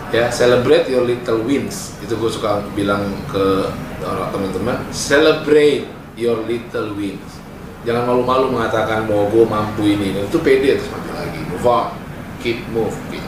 ya 0.08 0.32
celebrate 0.32 0.88
your 0.88 1.04
little 1.04 1.44
wins 1.44 1.92
itu 2.00 2.16
gue 2.16 2.30
suka 2.32 2.64
bilang 2.72 3.04
ke 3.28 3.68
orang 4.00 4.32
teman-teman 4.32 4.76
celebrate 4.88 5.84
your 6.16 6.40
little 6.48 6.96
wins 6.96 7.44
jangan 7.84 8.08
malu-malu 8.08 8.56
mengatakan 8.56 9.04
bahwa 9.04 9.28
gue 9.28 9.44
mampu 9.44 9.82
ini 9.84 10.16
itu 10.16 10.40
pede 10.40 10.80
terus 10.80 10.88
lagi 11.12 11.40
move 11.52 11.66
on 11.68 11.92
keep 12.40 12.64
move 12.72 12.96
keep. 13.12 13.27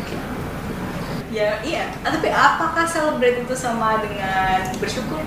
Ya 1.40 1.52
iya. 1.64 1.84
Ah, 2.00 2.12
Tapi 2.12 2.28
apakah 2.28 2.84
celebrate 2.84 3.40
itu 3.40 3.54
sama 3.56 3.96
dengan 3.98 4.60
bersyukur? 4.76 5.20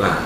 nah 0.00 0.16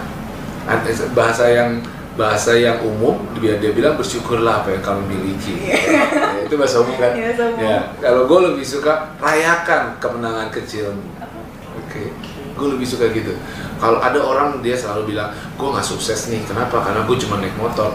bahasa 1.10 1.50
yang 1.50 1.82
bahasa 2.14 2.54
yang 2.54 2.78
umum 2.78 3.18
dia 3.42 3.58
dia 3.58 3.74
bilang 3.74 3.98
bersyukurlah 3.98 4.62
apa 4.62 4.70
yang 4.70 4.82
kamu 4.86 5.02
miliki 5.10 5.66
Ya, 5.66 6.46
itu 6.46 6.54
bahasa 6.54 6.78
umum 6.78 6.94
kan 6.94 7.10
Iya, 7.10 7.34
bahasa 7.34 7.42
umum. 7.50 7.58
ya 7.58 7.78
kalau 7.98 8.22
gue 8.24 8.40
lebih 8.48 8.62
suka 8.62 9.10
rayakan 9.18 9.98
kemenangan 9.98 10.46
kecilmu 10.48 11.02
Oke, 11.74 12.14
gue 12.54 12.68
lebih 12.70 12.86
suka 12.86 13.10
gitu. 13.10 13.34
Kalau 13.78 13.98
ada 13.98 14.18
orang 14.18 14.62
dia 14.62 14.74
selalu 14.74 15.10
bilang, 15.10 15.26
gue 15.54 15.68
nggak 15.68 15.82
sukses 15.82 16.30
nih. 16.30 16.38
Kenapa? 16.42 16.78
Karena 16.78 17.02
gue 17.02 17.16
cuma 17.18 17.42
naik 17.42 17.50
motor. 17.54 17.90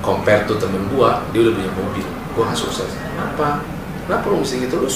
Compare 0.00 0.44
tuh 0.44 0.56
temen 0.56 0.88
gue, 0.88 1.10
dia 1.32 1.40
udah 1.44 1.52
punya 1.52 1.70
mobil. 1.76 2.06
Gue 2.32 2.42
nggak 2.42 2.56
sukses. 2.56 2.88
Kenapa? 2.88 3.60
Kenapa 4.04 4.24
lu 4.28 4.40
mesti 4.40 4.64
gitu? 4.64 4.80
Lu 4.80 4.88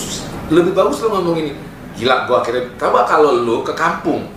lebih 0.51 0.73
bagus 0.73 1.03
lu 1.03 1.09
ngomong 1.11 1.37
ini. 1.39 1.53
Gila, 1.97 2.29
gue 2.29 2.37
akhirnya. 2.37 2.65
Coba 2.77 3.09
kalau 3.09 3.41
lu 3.41 3.65
ke 3.65 3.73
kampung, 3.73 4.29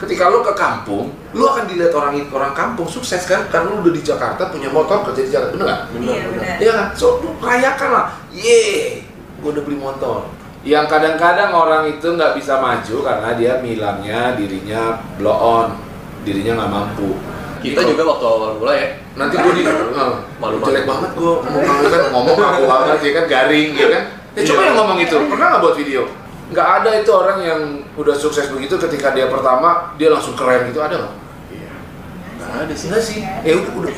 ketika 0.00 0.32
lu 0.32 0.40
ke 0.40 0.56
kampung, 0.56 1.12
lu 1.36 1.44
akan 1.44 1.68
dilihat 1.68 1.92
orang 1.92 2.16
orang 2.32 2.52
kampung 2.56 2.88
sukses 2.88 3.28
kan? 3.28 3.44
Karena 3.52 3.76
lu 3.76 3.84
udah 3.84 3.92
di 3.92 4.02
Jakarta 4.02 4.48
punya 4.48 4.72
motor 4.72 5.04
kerja 5.12 5.22
di 5.22 5.30
Jakarta, 5.32 5.52
bener 5.52 5.66
nggak? 5.68 5.80
Iya 6.00 6.26
benar. 6.32 6.56
Iya 6.60 6.72
kan? 6.72 6.86
So, 6.96 7.20
lu 7.20 7.36
rayakan 7.44 7.90
lah. 7.92 8.06
Yeay, 8.32 9.04
gue 9.44 9.50
udah 9.52 9.62
beli 9.64 9.76
motor. 9.76 10.32
Yang 10.66 10.86
kadang-kadang 10.90 11.54
orang 11.54 11.86
itu 11.86 12.06
nggak 12.10 12.34
bisa 12.34 12.58
maju 12.58 12.96
karena 13.06 13.28
dia 13.38 13.52
bilangnya 13.62 14.34
dirinya 14.34 14.98
blow 15.14 15.36
on, 15.36 15.68
dirinya 16.26 16.58
nggak 16.64 16.72
mampu. 16.72 17.10
Kita 17.56 17.80
juga 17.84 18.02
waktu 18.04 18.24
awal 18.28 18.50
mulai 18.60 18.76
ya. 18.78 18.88
nanti 19.16 19.34
gue 19.40 19.52
di 19.56 19.62
Malu-malu. 20.42 20.60
jelek 20.68 20.84
banget 20.84 21.10
gue 21.16 21.32
ngomong 21.40 21.88
kan 21.88 22.02
ngomong 22.12 22.36
aku 22.36 22.62
banget 22.72 22.98
ya 23.00 23.12
kan 23.16 23.24
garing 23.28 23.70
ya 23.72 23.86
kan. 23.92 24.04
Ya 24.36 24.44
coba 24.44 24.60
Iya. 24.60 24.66
yang 24.68 24.76
ngomong 24.76 24.98
itu 25.00 25.16
pernah 25.32 25.46
nggak 25.56 25.62
buat 25.64 25.76
video? 25.80 26.02
Nggak 26.52 26.68
ada 26.78 26.90
itu 27.00 27.10
orang 27.10 27.38
yang 27.40 27.60
udah 27.96 28.12
sukses 28.12 28.52
begitu 28.52 28.76
ketika 28.76 29.16
dia 29.16 29.32
pertama 29.32 29.96
dia 29.96 30.12
langsung 30.12 30.36
keren 30.36 30.68
gitu 30.68 30.84
ada 30.84 31.00
nggak? 31.00 31.14
Iya. 31.56 31.72
Nggak 32.36 32.50
ada 32.68 32.72
sih. 32.76 32.86
Enggak 32.92 33.02
sih. 33.02 33.18
Ya 33.24 33.54
udah 33.56 33.72
udah. 33.80 33.92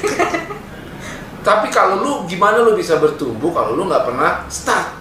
Tapi 1.49 1.67
kalau 1.75 2.01
lu 2.07 2.13
gimana 2.31 2.63
lu 2.63 2.79
bisa 2.79 3.03
bertumbuh 3.03 3.51
kalau 3.51 3.75
lu 3.75 3.91
nggak 3.91 4.07
pernah 4.07 4.47
start? 4.47 4.95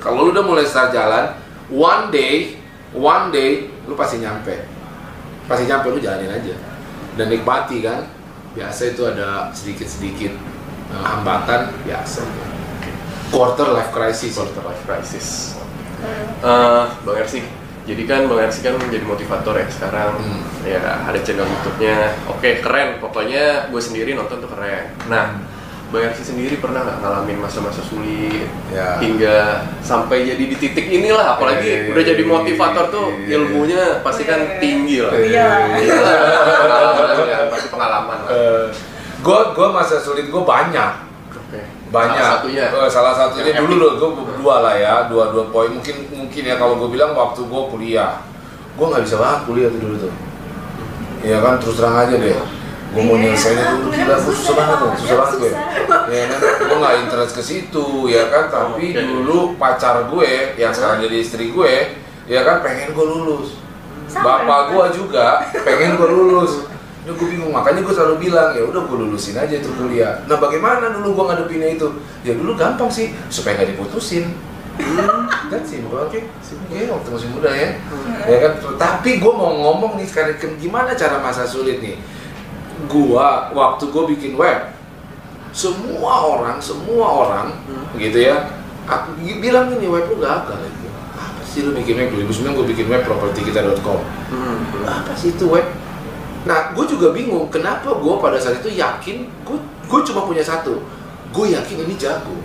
Kalau 0.00 0.24
lu 0.24 0.32
udah 0.32 0.44
mulai 0.46 0.64
start 0.64 0.94
jalan, 0.94 1.36
one 1.68 2.08
day, 2.08 2.56
one 2.96 3.28
day 3.28 3.68
lu 3.84 3.92
pasti 3.92 4.24
nyampe. 4.24 4.64
Pasti 5.44 5.68
nyampe 5.68 5.92
lu 5.92 6.00
jalanin 6.00 6.32
aja. 6.32 6.56
Dan 7.20 7.28
nikmati 7.28 7.84
kan. 7.84 8.08
Biasa 8.56 8.96
itu 8.96 9.04
ada 9.04 9.52
sedikit-sedikit 9.52 10.32
eh, 10.88 11.04
hambatan 11.04 11.76
biasa. 11.84 12.24
Quarter 13.30 13.68
life 13.74 13.90
crisis. 13.90 14.32
Quarter 14.36 14.62
life 14.64 14.82
crisis. 14.86 15.56
Eh, 16.44 16.84
Bang 17.02 17.16
Ersi, 17.16 17.40
jadi 17.88 18.02
kan 18.04 18.28
Bang 18.28 18.38
Ersi 18.44 18.60
kan 18.62 18.76
menjadi 18.78 19.02
motivator 19.08 19.56
ya 19.56 19.66
sekarang. 19.72 20.20
Hmm. 20.20 20.42
ya 20.66 20.82
ada 21.06 21.18
channel 21.22 21.46
YouTube-nya. 21.46 22.14
Oke 22.30 22.58
keren. 22.60 22.98
Pokoknya 22.98 23.70
gue 23.70 23.82
sendiri 23.82 24.14
nonton 24.14 24.42
tuh 24.42 24.50
keren. 24.50 24.90
Nah 25.06 25.38
Bang 25.88 26.02
Ersi 26.02 26.26
sendiri 26.26 26.58
pernah 26.58 26.82
nggak 26.82 26.98
ngalamin 26.98 27.38
masa-masa 27.38 27.78
sulit 27.78 28.50
Ya. 28.74 28.98
hingga 28.98 29.62
sampai 29.80 30.26
jadi 30.26 30.44
di 30.50 30.56
titik 30.58 30.86
inilah? 30.90 31.38
Apalagi 31.38 31.62
Iya, 31.62 31.78
iya, 31.86 31.90
udah 31.94 32.02
jadi 32.02 32.22
motivator 32.26 32.84
tuh 32.90 33.06
iya. 33.22 33.38
ilmunya 33.38 33.82
pasti 34.02 34.26
kan 34.26 34.58
tinggi 34.58 34.98
lah. 35.00 35.14
Iya. 35.14 35.48
Iya, 35.78 35.98
pengalaman 36.66 37.26
ya, 37.26 37.38
pasti 37.46 37.68
pengalaman 37.70 38.18
lah. 38.26 38.68
Gue 39.22 39.40
gue 39.54 39.68
masa 39.70 39.96
sulit 40.02 40.26
gue 40.26 40.42
banyak 40.42 41.05
banyak. 41.90 42.18
Salah 42.18 42.34
satunya. 42.38 42.64
Eh, 42.66 42.90
salah 42.90 43.14
satunya. 43.14 43.44
Yang 43.54 43.66
dulu 43.66 43.74
loh 43.78 43.92
gue 43.98 44.10
dua 44.42 44.56
lah 44.62 44.74
ya 44.74 44.94
dua 45.06 45.30
dua 45.30 45.44
poin. 45.50 45.70
Mungkin 45.70 46.10
mungkin 46.12 46.42
ya 46.42 46.56
kalau 46.58 46.78
gue 46.78 46.88
bilang 46.90 47.14
waktu 47.14 47.46
gue 47.46 47.62
kuliah. 47.70 48.22
Gue 48.76 48.86
nggak 48.90 49.02
bisa 49.06 49.16
banget 49.16 49.40
kuliah 49.46 49.68
tuh 49.70 49.80
dulu 49.80 49.96
tuh. 50.08 50.14
Iya 51.24 51.38
kan 51.40 51.58
terus 51.62 51.76
terang 51.78 51.96
aja 51.96 52.14
deh. 52.18 52.36
Gue 52.94 53.02
mau 53.02 53.18
Iya, 53.18 53.34
nyelesainnya 53.34 53.66
dulu 53.76 53.88
gila 53.92 54.14
gue 54.14 54.32
susah 54.32 54.36
susah 54.40 54.54
banget 54.56 54.76
tuh 54.76 54.86
banget, 54.88 55.00
susah 55.04 55.16
banget 55.18 55.36
gue 55.36 55.52
ya 56.06 56.24
kan 56.30 56.40
gue 56.40 56.76
nggak 56.80 56.94
interest 57.02 57.32
ke 57.34 57.42
situ 57.42 57.86
ya 58.08 58.22
kan. 58.30 58.44
Tapi 58.48 58.84
Oke. 58.94 59.02
dulu 59.02 59.38
pacar 59.58 59.96
gue 60.08 60.30
yang 60.56 60.72
sekarang 60.72 61.02
jadi 61.02 61.16
istri 61.18 61.50
gue 61.50 61.72
ya 62.26 62.40
kan 62.42 62.62
pengen 62.62 62.94
gue 62.94 63.06
lulus. 63.06 63.58
Sama. 64.06 64.22
Bapak 64.22 64.46
ya, 64.46 64.66
gue 64.70 64.84
juga 65.02 65.26
pengen 65.66 65.98
gue 65.98 66.08
lulus 66.08 66.52
Ya 67.06 67.14
gue 67.14 67.28
bingung, 67.30 67.54
makanya 67.54 67.86
gue 67.86 67.94
selalu 67.94 68.16
bilang 68.18 68.50
ya 68.50 68.66
udah 68.66 68.82
gue 68.82 68.98
lulusin 68.98 69.38
aja 69.38 69.54
itu 69.54 69.70
kuliah. 69.78 70.26
Nah 70.26 70.42
bagaimana 70.42 70.90
dulu 70.90 71.14
gue 71.14 71.24
ngadepinnya 71.30 71.78
itu? 71.78 71.86
Ya 72.26 72.34
dulu 72.34 72.58
gampang 72.58 72.90
sih, 72.90 73.14
supaya 73.30 73.62
nggak 73.62 73.78
diputusin. 73.78 74.34
kan 75.46 75.62
simpel 75.62 76.04
oke, 76.04 76.18
Oke, 76.18 76.78
waktu 76.90 77.08
masih 77.08 77.28
muda 77.30 77.48
ya. 77.48 77.78
Ya 78.26 78.36
kan, 78.42 78.52
tapi 78.74 79.22
gue 79.22 79.32
mau 79.32 79.54
ngomong 79.54 79.96
nih 79.96 80.04
sekarang 80.04 80.34
kan 80.36 80.50
gimana 80.58 80.92
cara 80.92 81.22
masa 81.22 81.46
sulit 81.46 81.78
nih? 81.78 81.96
Gua 82.90 83.54
waktu 83.54 83.86
gue 83.88 84.04
bikin 84.18 84.34
web, 84.34 84.74
semua 85.54 86.26
orang, 86.26 86.58
semua 86.58 87.06
orang, 87.08 87.46
gitu 87.96 88.18
ya, 88.20 88.50
aku 88.84 89.14
bilang 89.40 89.70
ini 89.72 89.86
web 89.88 90.10
lu 90.10 90.18
gagal 90.20 90.58
itu. 90.66 90.86
Apa 91.14 91.40
sih 91.46 91.62
lu 91.62 91.70
bikin 91.72 91.96
web 91.96 92.10
2009 92.12 92.58
gue 92.58 92.66
bikin 92.74 92.86
web 92.90 93.02
propertikita.com 93.06 94.02
Hmm. 94.26 94.58
apa 94.84 95.14
sih 95.14 95.30
itu 95.32 95.46
web? 95.48 95.64
Nah, 96.46 96.70
gue 96.72 96.84
juga 96.86 97.10
bingung 97.10 97.50
kenapa 97.50 97.98
gue 97.98 98.14
pada 98.22 98.38
saat 98.38 98.62
itu 98.62 98.78
yakin 98.78 99.26
gue 99.42 99.58
gue 99.86 100.00
cuma 100.06 100.22
punya 100.26 100.46
satu, 100.46 100.78
gue 101.34 101.46
yakin 101.50 101.82
ini 101.86 101.94
jago. 101.98 102.38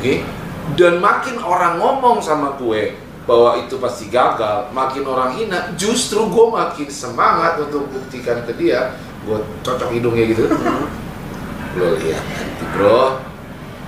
Oke, 0.00 0.24
dan 0.76 1.00
makin 1.00 1.36
orang 1.44 1.76
ngomong 1.76 2.24
sama 2.24 2.56
gue 2.56 2.96
bahwa 3.24 3.56
itu 3.56 3.80
pasti 3.80 4.12
gagal, 4.12 4.68
makin 4.72 5.04
orang 5.08 5.32
hina, 5.36 5.72
justru 5.80 6.28
gue 6.28 6.46
makin 6.52 6.88
semangat 6.92 7.56
untuk 7.56 7.88
buktikan 7.88 8.44
ke 8.44 8.52
dia, 8.56 8.96
gue 9.24 9.38
cocok 9.64 9.92
hidungnya 9.92 10.24
gitu. 10.28 10.44
Lo 11.80 11.86
lihat 12.00 12.20
nanti 12.20 12.64
bro, 12.76 13.18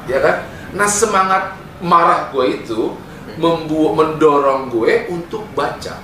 ya 0.09 0.19
kan? 0.25 0.37
Nah 0.73 0.89
semangat 0.89 1.57
marah 1.85 2.33
gue 2.33 2.65
itu 2.65 2.97
membuat 3.37 3.93
mendorong 3.93 4.73
gue 4.73 5.05
untuk 5.13 5.45
baca, 5.53 6.01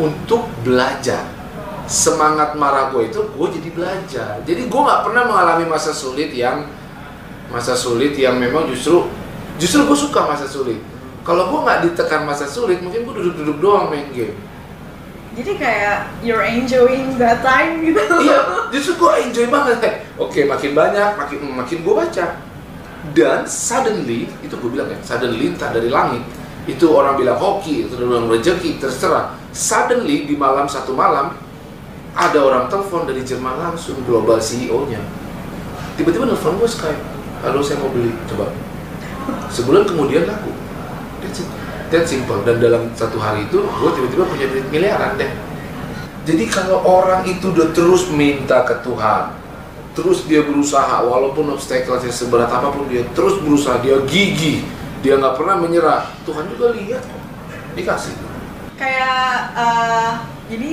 untuk 0.00 0.46
belajar. 0.66 1.26
Semangat 1.84 2.56
marah 2.56 2.88
gue 2.96 3.12
itu 3.12 3.20
gue 3.20 3.48
jadi 3.60 3.68
belajar. 3.76 4.32
Jadi 4.42 4.62
gue 4.66 4.80
nggak 4.80 5.02
pernah 5.04 5.28
mengalami 5.28 5.68
masa 5.68 5.92
sulit 5.92 6.32
yang 6.32 6.64
masa 7.52 7.76
sulit 7.76 8.16
yang 8.16 8.40
memang 8.40 8.64
justru 8.72 9.04
justru 9.60 9.84
gue 9.84 9.98
suka 9.98 10.24
masa 10.24 10.48
sulit. 10.48 10.80
Kalau 11.24 11.52
gue 11.52 11.60
nggak 11.60 11.80
ditekan 11.88 12.24
masa 12.28 12.44
sulit, 12.48 12.80
mungkin 12.80 13.04
gue 13.04 13.14
duduk-duduk 13.16 13.56
doang 13.60 13.88
main 13.92 14.08
game. 14.12 14.36
Jadi 15.34 15.58
kayak 15.58 16.22
you're 16.22 16.46
enjoying 16.46 17.18
that 17.18 17.42
time 17.42 17.82
gitu. 17.82 18.00
iya, 18.22 18.70
justru 18.70 19.02
gue 19.02 19.12
enjoy 19.28 19.46
banget. 19.50 20.06
Oke, 20.14 20.46
makin 20.46 20.72
banyak, 20.78 21.10
makin 21.18 21.38
makin 21.52 21.78
gue 21.82 21.94
baca. 21.94 22.26
Dan 23.12 23.44
suddenly, 23.44 24.30
itu 24.40 24.54
gue 24.54 24.70
bilang 24.70 24.88
ya, 24.88 24.96
suddenly 25.04 25.52
entah 25.52 25.68
dari 25.74 25.92
langit, 25.92 26.24
itu 26.64 26.86
orang 26.88 27.20
bilang 27.20 27.36
hoki, 27.36 27.84
itu 27.84 27.92
orang 28.00 28.08
bilang 28.08 28.28
rezeki, 28.32 28.80
terserah. 28.80 29.36
Suddenly 29.52 30.24
di 30.24 30.34
malam 30.34 30.64
satu 30.64 30.96
malam, 30.96 31.36
ada 32.16 32.38
orang 32.40 32.70
telepon 32.72 33.04
dari 33.04 33.20
Jerman 33.20 33.60
langsung 33.60 34.00
global 34.08 34.40
CEO-nya. 34.40 35.02
Tiba-tiba 36.00 36.26
nelfon 36.26 36.56
gue 36.58 36.66
Skype, 36.66 37.02
halo 37.44 37.60
saya 37.60 37.78
mau 37.78 37.92
beli, 37.92 38.10
coba. 38.26 38.50
Sebulan 39.52 39.86
kemudian 39.86 40.26
laku. 40.26 40.50
That's 41.22 41.44
it. 41.44 41.48
That's 41.92 42.10
simple. 42.10 42.42
Dan 42.42 42.58
dalam 42.58 42.90
satu 42.98 43.20
hari 43.20 43.46
itu, 43.46 43.62
gue 43.62 43.90
tiba-tiba 43.94 44.24
punya 44.26 44.46
duit 44.50 44.66
miliaran 44.72 45.14
deh. 45.20 45.30
Jadi 46.24 46.48
kalau 46.48 46.80
orang 46.82 47.28
itu 47.28 47.52
udah 47.52 47.70
terus 47.76 48.08
minta 48.08 48.64
ke 48.64 48.80
Tuhan, 48.80 49.36
terus 49.92 50.24
dia 50.24 50.40
berusaha 50.40 51.04
walaupun 51.04 51.52
obstacle-nya 51.52 52.08
seberat 52.08 52.48
apa 52.48 52.72
pun 52.72 52.88
dia 52.88 53.04
terus 53.12 53.38
berusaha, 53.44 53.78
dia 53.84 54.00
gigih, 54.08 54.64
dia 55.04 55.20
nggak 55.20 55.36
pernah 55.36 55.60
menyerah. 55.60 56.02
Tuhan 56.24 56.48
juga 56.48 56.72
lihat 56.72 57.04
dikasih. 57.76 58.14
kayak 58.74 59.28
eh, 59.54 60.10
jadi 60.48 60.72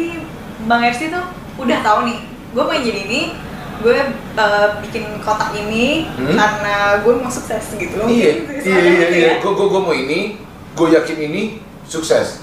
Bang 0.65 0.81
Ersi 0.81 1.09
tuh 1.09 1.21
udah 1.57 1.79
tahu 1.81 1.99
nih, 2.07 2.17
gue 2.49 2.63
mau 2.63 2.73
jadi 2.73 3.01
ini, 3.05 3.21
gue 3.77 3.93
eh, 4.33 4.67
bikin 4.81 5.19
kotak 5.19 5.51
ini 5.53 6.07
Hmm? 6.15 6.33
karena 6.33 6.75
gue 6.99 7.13
mau 7.13 7.27
sukses 7.27 7.75
gitu 7.75 7.93
loh. 7.93 8.07
Iya, 8.07 8.41
Mungkin 8.41 8.63
iya, 8.63 8.79
iya, 8.79 9.05
itu 9.05 9.15
iya. 9.15 9.27
ya. 9.27 9.33
Gue, 9.37 9.51
gue, 9.53 9.67
gue 9.67 9.81
mau 9.81 9.93
ini, 9.93 10.19
gue 10.73 10.87
yakin 10.89 11.17
ini 11.19 11.41
sukses. 11.83 12.41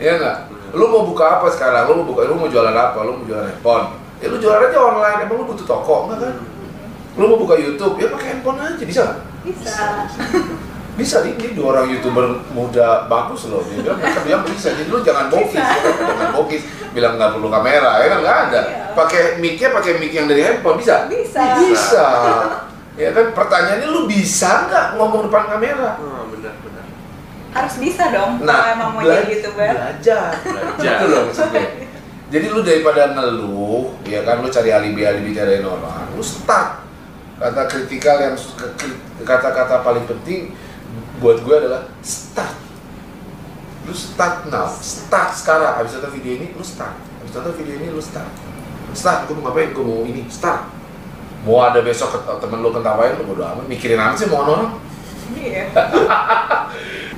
Ya 0.00 0.18
nggak? 0.18 0.38
Lu 0.72 0.88
mau 0.88 1.04
buka 1.04 1.38
apa 1.38 1.46
sekarang? 1.46 1.86
Lu 1.86 2.02
mau 2.02 2.06
buka, 2.08 2.24
lu 2.24 2.34
mau 2.34 2.48
jualan 2.48 2.72
apa? 2.72 2.98
Lu 3.04 3.20
mau 3.20 3.26
jualan 3.28 3.44
handphone? 3.44 3.86
Ya 4.18 4.26
lu 4.26 4.40
jualan 4.40 4.66
aja 4.66 4.78
online. 4.80 5.18
Emang 5.22 5.36
lu 5.36 5.44
butuh 5.46 5.66
toko 5.68 6.08
enggak 6.08 6.18
kan? 6.24 6.34
Lu 7.14 7.24
mau 7.28 7.38
buka 7.38 7.54
YouTube? 7.54 8.00
Ya 8.00 8.08
pakai 8.08 8.26
handphone 8.32 8.58
aja 8.58 8.82
bisa. 8.82 9.04
Bisa. 9.44 9.76
Bisa 10.92 11.24
nih, 11.24 11.32
ini 11.34 11.56
dua 11.56 11.66
orang 11.72 11.88
youtuber 11.88 12.24
muda 12.52 13.08
bagus 13.08 13.48
loh. 13.48 13.64
Dia 13.64 13.80
bilang 13.80 13.96
mereka 13.96 14.20
bilang 14.22 14.42
bisa. 14.44 14.68
Jadi 14.76 14.88
lu 14.92 15.00
jangan 15.00 15.32
bokis, 15.32 15.56
Bisa. 15.56 15.64
jangan 16.04 16.28
bokis. 16.36 16.62
Bilang 16.92 17.12
nggak 17.16 17.30
perlu 17.32 17.48
kamera, 17.48 17.90
ya 17.96 18.06
kan 18.06 18.18
nggak 18.20 18.38
ada. 18.48 18.60
Iya. 18.60 18.84
Pakai 18.92 19.22
mic-nya 19.40 19.68
pakai 19.72 19.96
mic 19.96 20.12
yang 20.12 20.28
dari 20.28 20.44
handphone 20.44 20.76
bisa. 20.76 21.08
Bisa. 21.08 21.44
Bisa. 21.64 22.06
Ya 22.92 23.08
kan 23.10 23.32
pertanyaannya 23.32 23.88
lu 23.88 24.04
bisa 24.04 24.68
nggak 24.68 25.00
ngomong 25.00 25.32
depan 25.32 25.48
kamera? 25.48 25.96
Oh, 25.96 26.28
benar 26.28 26.52
benar. 26.60 26.84
Harus 27.52 27.74
bisa 27.80 28.04
dong 28.12 28.44
kalau 28.44 28.68
emang 28.68 28.90
mau 28.92 29.00
bela- 29.00 29.16
jadi 29.18 29.32
youtuber. 29.32 29.68
belajar. 29.72 30.28
Belajar. 30.44 30.92
Itu 31.00 31.04
loh 31.08 31.20
maksudnya. 31.24 31.64
Jadi 32.28 32.46
lu 32.48 32.60
daripada 32.60 33.02
ngeluh, 33.12 33.96
ya 34.04 34.24
kan 34.24 34.40
lu 34.40 34.48
cari 34.48 34.68
alibi-alibi 34.68 35.32
cariin 35.32 35.64
orang, 35.64 36.12
lu 36.12 36.20
start. 36.20 36.84
Kata 37.36 37.64
kritikal 37.64 38.16
yang 38.20 38.36
kata-kata 39.20 39.80
paling 39.80 40.04
penting 40.04 40.52
buat 41.22 41.38
gue 41.46 41.54
adalah 41.54 41.86
start. 42.02 42.58
Lu 43.86 43.94
start 43.94 44.50
now, 44.50 44.66
start 44.66 45.30
sekarang. 45.38 45.78
Abis 45.78 45.96
nonton 45.96 46.12
video 46.18 46.42
ini, 46.42 46.46
lu 46.52 46.66
start. 46.66 46.98
Abis 47.22 47.32
nonton 47.38 47.54
video 47.54 47.74
ini, 47.78 47.86
lu 47.94 48.02
start. 48.02 48.28
Start, 48.92 49.30
gue 49.30 49.34
mau 49.38 49.48
ngapain? 49.48 49.70
Gue 49.70 49.86
mau 49.86 50.02
ini, 50.02 50.26
start. 50.26 50.66
Mau 51.46 51.62
ada 51.62 51.80
besok 51.82 52.22
temen 52.42 52.58
lu 52.58 52.74
ketawain, 52.74 53.16
lu 53.18 53.24
bodo 53.24 53.46
amat. 53.46 53.64
Mikirin 53.70 53.98
apa 53.98 54.18
sih 54.18 54.26
mau 54.26 54.42
orang? 54.42 54.78
Iya. 55.32 55.64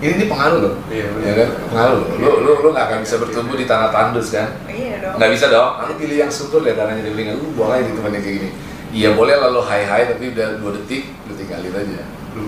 Ini, 0.04 0.20
ini 0.20 0.24
pengaruh 0.28 0.58
loh. 0.60 0.74
Iya, 0.92 1.06
ya 1.22 1.32
kan? 1.32 1.48
Pengaruh 1.70 1.96
loh. 1.96 2.08
Lu, 2.20 2.30
lu, 2.44 2.50
lu 2.60 2.68
gak 2.76 2.92
akan 2.92 2.98
bisa 3.00 3.16
bertumbuh 3.16 3.56
di 3.56 3.64
tanah 3.64 3.88
tandus 3.88 4.36
kan? 4.36 4.52
Iya 4.68 5.00
dong. 5.00 5.16
Nggak 5.16 5.30
bisa 5.32 5.46
dong. 5.48 5.70
Lu 5.80 5.94
pilih 5.96 6.16
yang 6.18 6.28
subur 6.28 6.60
lihat 6.60 6.76
tanahnya 6.76 7.08
dibeli 7.08 7.32
Lu 7.32 7.56
buang 7.56 7.72
aja 7.72 7.88
di 7.88 7.94
temannya 7.96 8.20
kayak 8.20 8.36
gini. 8.36 8.50
Iya 8.94 9.16
boleh 9.18 9.34
lah 9.34 9.50
lu 9.50 9.58
hai 9.64 9.82
hai 9.82 10.06
tapi 10.06 10.30
udah 10.30 10.60
dua 10.62 10.70
detik 10.76 11.10
lu 11.26 11.32
tinggalin 11.34 11.72
aja. 11.72 12.04
Lu. 12.34 12.46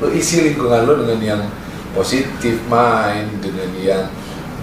Lu 0.00 0.06
isi 0.14 0.46
lingkungan 0.50 0.86
lu 0.86 1.04
dengan 1.04 1.20
yang 1.20 1.42
positif 1.94 2.58
mind, 2.70 3.42
dengan 3.42 3.70
yang 3.78 4.04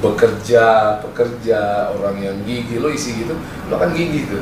bekerja, 0.01 0.97
pekerja, 1.05 1.91
orang 1.93 2.17
yang 2.17 2.37
gigi, 2.43 2.81
lu 2.81 2.89
isi 2.89 3.21
gitu, 3.21 3.37
lu 3.37 3.73
akan 3.77 3.93
gigi 3.93 4.25
tuh. 4.27 4.41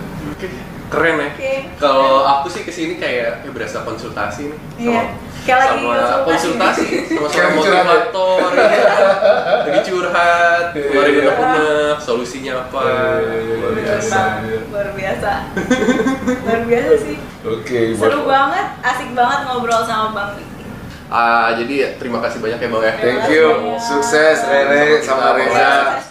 Keren 0.90 1.16
ya. 1.16 1.30
Oke. 1.30 1.54
Kalau 1.78 2.12
aku 2.24 2.48
sih 2.50 2.62
ke 2.62 2.70
sini 2.70 2.98
kayak 2.98 3.46
ya 3.46 3.50
berasa 3.50 3.82
konsultasi 3.82 4.50
nih. 4.50 4.60
Iya. 4.82 5.04
Kayak 5.40 5.60
lagi 5.62 5.80
sama 5.80 6.18
konsultasi. 6.20 6.26
konsultasi 6.28 6.88
sama 7.08 7.28
Kayak 7.30 7.48
sama 7.48 7.56
motivator 7.56 8.50
ya. 8.52 8.68
lagi 9.60 9.80
curhat 9.86 10.66
keluarin 10.74 11.14
iya. 11.14 11.22
unek-unek 11.24 11.98
solusinya 12.00 12.54
apa 12.60 12.80
Iya, 12.84 13.56
luar 13.56 13.74
biasa 13.74 14.20
luar 14.68 14.90
biasa. 14.92 15.32
luar 16.44 16.62
biasa 16.66 16.94
sih. 17.00 17.18
Oke, 17.40 17.80
Seru 17.96 18.28
banget, 18.28 18.68
asik 18.84 19.10
banget 19.14 19.40
ngobrol 19.48 19.82
sama 19.82 20.12
Bang. 20.12 20.32
Ah, 21.10 21.56
jadi 21.56 21.74
ya, 21.74 21.90
terima 21.96 22.20
kasih 22.20 22.38
banyak 22.38 22.60
ya 22.60 22.68
bang 22.68 22.84
ya 22.84 22.94
Thank 23.00 23.24
you. 23.32 23.48
Sukses 23.80 24.38
Rere 24.44 25.00
sama. 25.02 25.34
Reza. 25.34 25.66
Sukses 25.98 26.09